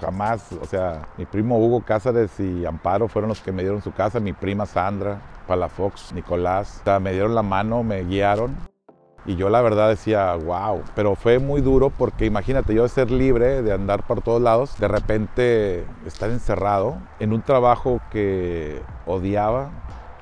Jamás, 0.00 0.50
o 0.52 0.66
sea, 0.66 1.08
mi 1.18 1.26
primo 1.26 1.58
Hugo 1.58 1.82
Cázares 1.82 2.38
y 2.40 2.64
Amparo 2.64 3.08
fueron 3.08 3.28
los 3.28 3.40
que 3.40 3.52
me 3.52 3.62
dieron 3.62 3.82
su 3.82 3.92
casa, 3.92 4.20
mi 4.20 4.32
prima 4.32 4.66
Sandra, 4.66 5.20
Palafox, 5.46 6.12
Nicolás, 6.12 6.78
o 6.80 6.84
sea, 6.84 7.00
me 7.00 7.12
dieron 7.12 7.34
la 7.34 7.42
mano, 7.42 7.82
me 7.82 8.02
guiaron. 8.04 8.56
Y 9.26 9.34
yo 9.34 9.48
la 9.48 9.60
verdad 9.60 9.88
decía, 9.88 10.34
wow, 10.36 10.82
pero 10.94 11.16
fue 11.16 11.40
muy 11.40 11.60
duro 11.60 11.90
porque 11.90 12.26
imagínate 12.26 12.74
yo 12.74 12.84
de 12.84 12.88
ser 12.88 13.10
libre, 13.10 13.62
de 13.62 13.72
andar 13.72 14.04
por 14.04 14.22
todos 14.22 14.40
lados, 14.40 14.78
de 14.78 14.86
repente 14.86 15.84
estar 16.06 16.30
encerrado 16.30 16.98
en 17.18 17.32
un 17.32 17.42
trabajo 17.42 18.00
que 18.12 18.80
odiaba. 19.04 19.70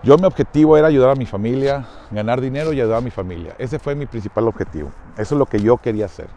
Yo 0.03 0.17
mi 0.17 0.25
objetivo 0.25 0.79
era 0.79 0.89
ayudar 0.89 1.11
a 1.11 1.15
mi 1.17 1.27
familia, 1.27 1.87
ganar 2.11 2.41
dinero 2.41 2.73
y 2.73 2.81
ayudar 2.81 2.99
a 2.99 3.03
mi 3.03 3.11
familia. 3.11 3.55
Ese 3.59 3.79
fue 3.79 3.95
mi 3.95 4.07
principal 4.07 4.49
objetivo. 4.49 4.91
Eso 5.19 5.35
es 5.35 5.39
lo 5.39 5.47
que 5.47 5.61
yo 5.61 5.77
quería 5.77 6.07
hacer. 6.07 6.29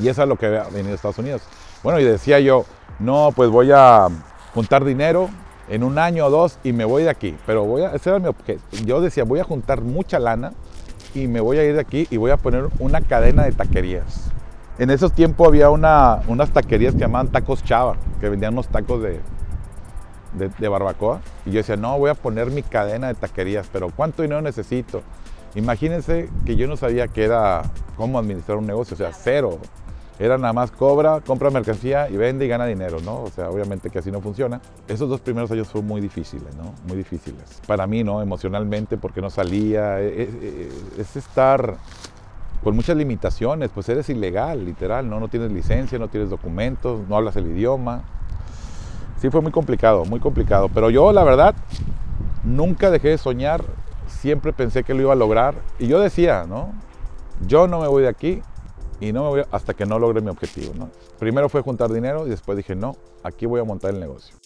Y 0.00 0.08
eso 0.08 0.22
es 0.22 0.28
lo 0.28 0.36
que 0.36 0.46
había 0.46 0.64
venido 0.64 0.92
a 0.92 0.94
Estados 0.94 1.18
Unidos. 1.18 1.42
Bueno, 1.84 2.00
y 2.00 2.04
decía 2.04 2.40
yo, 2.40 2.64
no, 2.98 3.30
pues 3.36 3.50
voy 3.50 3.70
a 3.72 4.08
juntar 4.52 4.84
dinero 4.84 5.28
en 5.68 5.84
un 5.84 5.98
año 5.98 6.26
o 6.26 6.30
dos 6.30 6.58
y 6.64 6.72
me 6.72 6.84
voy 6.84 7.04
de 7.04 7.10
aquí. 7.10 7.36
Pero 7.46 7.64
voy 7.64 7.82
a, 7.82 7.90
ese 7.90 8.10
era 8.10 8.18
mi 8.18 8.26
objetivo. 8.26 8.62
Yo 8.84 9.00
decía, 9.00 9.22
voy 9.22 9.38
a 9.38 9.44
juntar 9.44 9.80
mucha 9.82 10.18
lana 10.18 10.52
y 11.16 11.28
me 11.28 11.40
voy 11.40 11.56
a 11.58 11.64
ir 11.64 11.74
de 11.74 11.80
aquí 11.80 12.06
y 12.10 12.18
voy 12.18 12.30
a 12.30 12.36
poner 12.36 12.68
una 12.78 13.00
cadena 13.00 13.44
de 13.44 13.52
taquerías. 13.52 14.30
En 14.78 14.90
esos 14.90 15.12
tiempos 15.12 15.48
había 15.48 15.70
una, 15.70 16.20
unas 16.28 16.50
taquerías 16.50 16.92
que 16.94 17.00
llamaban 17.00 17.28
Tacos 17.28 17.64
Chava, 17.64 17.96
que 18.20 18.28
vendían 18.28 18.52
unos 18.52 18.68
tacos 18.68 19.02
de, 19.02 19.20
de, 20.58 20.68
barbacoa. 20.68 21.20
Y 21.46 21.52
yo 21.52 21.56
decía, 21.58 21.76
no, 21.76 21.98
voy 21.98 22.10
a 22.10 22.14
poner 22.14 22.50
mi 22.50 22.62
cadena 22.62 23.08
de 23.08 23.14
taquerías, 23.14 23.68
pero 23.72 23.88
¿cuánto 23.88 24.20
dinero 24.20 24.42
necesito? 24.42 25.02
Imagínense 25.54 26.28
que 26.44 26.56
yo 26.56 26.68
no 26.68 26.76
sabía 26.76 27.08
qué 27.08 27.24
era 27.24 27.62
cómo 27.96 28.18
administrar 28.18 28.58
un 28.58 28.66
negocio, 28.66 28.92
o 28.92 28.98
sea, 28.98 29.12
cero. 29.14 29.58
Era 30.18 30.38
nada 30.38 30.54
más 30.54 30.70
cobra, 30.70 31.20
compra 31.20 31.50
mercancía 31.50 32.08
y 32.08 32.16
vende 32.16 32.46
y 32.46 32.48
gana 32.48 32.64
dinero, 32.64 32.98
¿no? 33.04 33.22
O 33.22 33.30
sea, 33.30 33.50
obviamente 33.50 33.90
que 33.90 33.98
así 33.98 34.10
no 34.10 34.22
funciona. 34.22 34.62
Esos 34.88 35.10
dos 35.10 35.20
primeros 35.20 35.50
años 35.50 35.68
fueron 35.68 35.88
muy 35.88 36.00
difíciles, 36.00 36.54
¿no? 36.56 36.72
Muy 36.88 36.96
difíciles. 36.96 37.60
Para 37.66 37.86
mí, 37.86 38.02
¿no? 38.02 38.22
Emocionalmente, 38.22 38.96
porque 38.96 39.20
no 39.20 39.28
salía. 39.28 40.00
Es, 40.00 40.28
e, 40.28 40.70
e, 40.96 41.00
es 41.00 41.16
estar 41.16 41.76
con 42.64 42.74
muchas 42.74 42.96
limitaciones, 42.96 43.70
pues 43.74 43.88
eres 43.90 44.08
ilegal, 44.08 44.64
literal, 44.64 45.08
¿no? 45.08 45.20
No 45.20 45.28
tienes 45.28 45.52
licencia, 45.52 45.98
no 45.98 46.08
tienes 46.08 46.30
documentos, 46.30 47.06
no 47.08 47.16
hablas 47.16 47.36
el 47.36 47.46
idioma. 47.48 48.02
Sí 49.20 49.28
fue 49.28 49.42
muy 49.42 49.52
complicado, 49.52 50.06
muy 50.06 50.20
complicado. 50.20 50.70
Pero 50.72 50.88
yo, 50.88 51.12
la 51.12 51.24
verdad, 51.24 51.54
nunca 52.42 52.90
dejé 52.90 53.08
de 53.08 53.18
soñar, 53.18 53.62
siempre 54.06 54.54
pensé 54.54 54.82
que 54.82 54.94
lo 54.94 55.02
iba 55.02 55.12
a 55.12 55.16
lograr. 55.16 55.56
Y 55.78 55.88
yo 55.88 56.00
decía, 56.00 56.46
¿no? 56.48 56.72
Yo 57.46 57.68
no 57.68 57.80
me 57.80 57.86
voy 57.86 58.02
de 58.02 58.08
aquí 58.08 58.42
y 59.00 59.12
no 59.12 59.24
me 59.24 59.28
voy 59.28 59.42
hasta 59.50 59.74
que 59.74 59.86
no 59.86 59.98
logre 59.98 60.20
mi 60.20 60.28
objetivo. 60.28 60.72
Primero 61.18 61.48
fue 61.48 61.62
juntar 61.62 61.92
dinero 61.92 62.26
y 62.26 62.30
después 62.30 62.56
dije, 62.56 62.74
no, 62.74 62.96
aquí 63.22 63.46
voy 63.46 63.60
a 63.60 63.64
montar 63.64 63.94
el 63.94 64.00
negocio. 64.00 64.36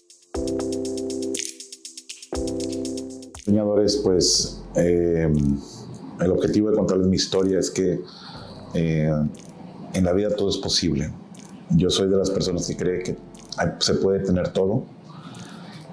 Soñadores, 3.44 3.96
pues 3.96 4.62
eh, 4.76 5.32
el 6.20 6.30
objetivo 6.30 6.70
de 6.70 6.76
contarles 6.76 7.06
mi 7.06 7.16
historia 7.16 7.58
es 7.58 7.70
que 7.70 8.00
eh, 8.74 9.12
en 9.92 10.04
la 10.04 10.12
vida 10.12 10.34
todo 10.36 10.48
es 10.50 10.58
posible. 10.58 11.12
Yo 11.70 11.90
soy 11.90 12.08
de 12.08 12.16
las 12.16 12.30
personas 12.30 12.66
que 12.66 12.76
cree 12.76 13.02
que 13.02 13.16
se 13.78 13.94
puede 13.94 14.20
tener 14.20 14.48
todo 14.52 14.84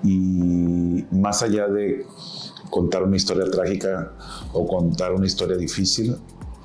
y 0.04 1.06
más 1.12 1.42
allá 1.42 1.68
de 1.68 2.06
contar 2.70 3.04
una 3.04 3.16
historia 3.16 3.50
trágica 3.50 4.12
o 4.54 4.68
contar 4.68 5.14
una 5.14 5.26
historia 5.26 5.58
difícil, 5.58 6.18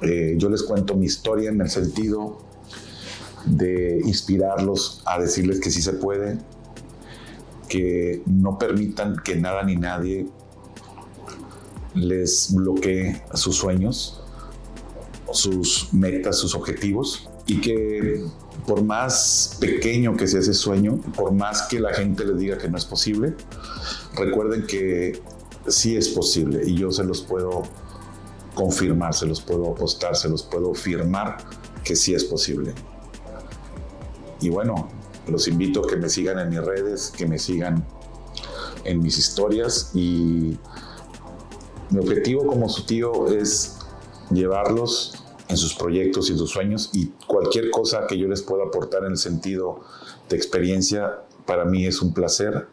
eh, 0.02 0.34
yo 0.36 0.48
les 0.48 0.62
cuento 0.62 0.94
mi 0.94 1.06
historia 1.06 1.50
en 1.50 1.60
el 1.60 1.70
sentido 1.70 2.38
de 3.44 4.00
inspirarlos 4.04 5.02
a 5.04 5.18
decirles 5.18 5.60
que 5.60 5.70
sí 5.70 5.82
se 5.82 5.94
puede, 5.94 6.38
que 7.68 8.22
no 8.26 8.58
permitan 8.58 9.16
que 9.24 9.36
nada 9.36 9.62
ni 9.62 9.76
nadie 9.76 10.26
les 11.94 12.52
bloquee 12.54 13.22
sus 13.34 13.56
sueños, 13.56 14.20
sus 15.32 15.92
metas, 15.92 16.38
sus 16.38 16.54
objetivos 16.54 17.28
y 17.46 17.60
que 17.60 18.24
por 18.66 18.82
más 18.82 19.56
pequeño 19.60 20.16
que 20.16 20.26
sea 20.26 20.40
ese 20.40 20.54
sueño, 20.54 20.98
por 21.16 21.32
más 21.32 21.62
que 21.62 21.80
la 21.80 21.92
gente 21.92 22.24
les 22.24 22.38
diga 22.38 22.58
que 22.58 22.68
no 22.68 22.76
es 22.76 22.84
posible, 22.84 23.34
recuerden 24.14 24.66
que 24.66 25.20
sí 25.66 25.96
es 25.96 26.08
posible 26.08 26.62
y 26.66 26.74
yo 26.74 26.90
se 26.92 27.04
los 27.04 27.22
puedo 27.22 27.62
confirmar, 28.54 29.14
se 29.14 29.26
los 29.26 29.40
puedo 29.40 29.70
apostar, 29.70 30.16
se 30.16 30.28
los 30.28 30.42
puedo 30.42 30.74
firmar 30.74 31.38
que 31.84 31.96
sí 31.96 32.14
es 32.14 32.24
posible. 32.24 32.74
Y 34.40 34.48
bueno, 34.48 34.88
los 35.28 35.48
invito 35.48 35.84
a 35.84 35.86
que 35.86 35.96
me 35.96 36.08
sigan 36.08 36.38
en 36.38 36.50
mis 36.50 36.64
redes, 36.64 37.12
que 37.16 37.26
me 37.26 37.38
sigan 37.38 37.84
en 38.84 39.00
mis 39.00 39.18
historias 39.18 39.90
y 39.94 40.58
mi 41.90 41.98
objetivo 41.98 42.46
como 42.46 42.68
su 42.68 42.84
tío 42.84 43.28
es 43.28 43.78
llevarlos 44.30 45.14
en 45.48 45.56
sus 45.56 45.74
proyectos 45.74 46.30
y 46.30 46.38
sus 46.38 46.50
sueños 46.50 46.90
y 46.92 47.12
cualquier 47.26 47.70
cosa 47.70 48.06
que 48.06 48.18
yo 48.18 48.26
les 48.26 48.42
pueda 48.42 48.64
aportar 48.64 49.04
en 49.04 49.12
el 49.12 49.18
sentido 49.18 49.80
de 50.28 50.36
experiencia, 50.36 51.20
para 51.46 51.64
mí 51.64 51.86
es 51.86 52.00
un 52.00 52.14
placer, 52.14 52.66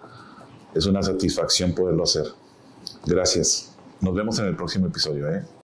es 0.74 0.86
una 0.86 1.04
satisfacción 1.04 1.74
poderlo 1.74 2.04
hacer. 2.04 2.26
Gracias. 3.06 3.76
Nos 4.02 4.16
vemos 4.16 4.40
en 4.40 4.46
el 4.46 4.56
próximo 4.56 4.88
episodio. 4.88 5.30
¿eh? 5.30 5.59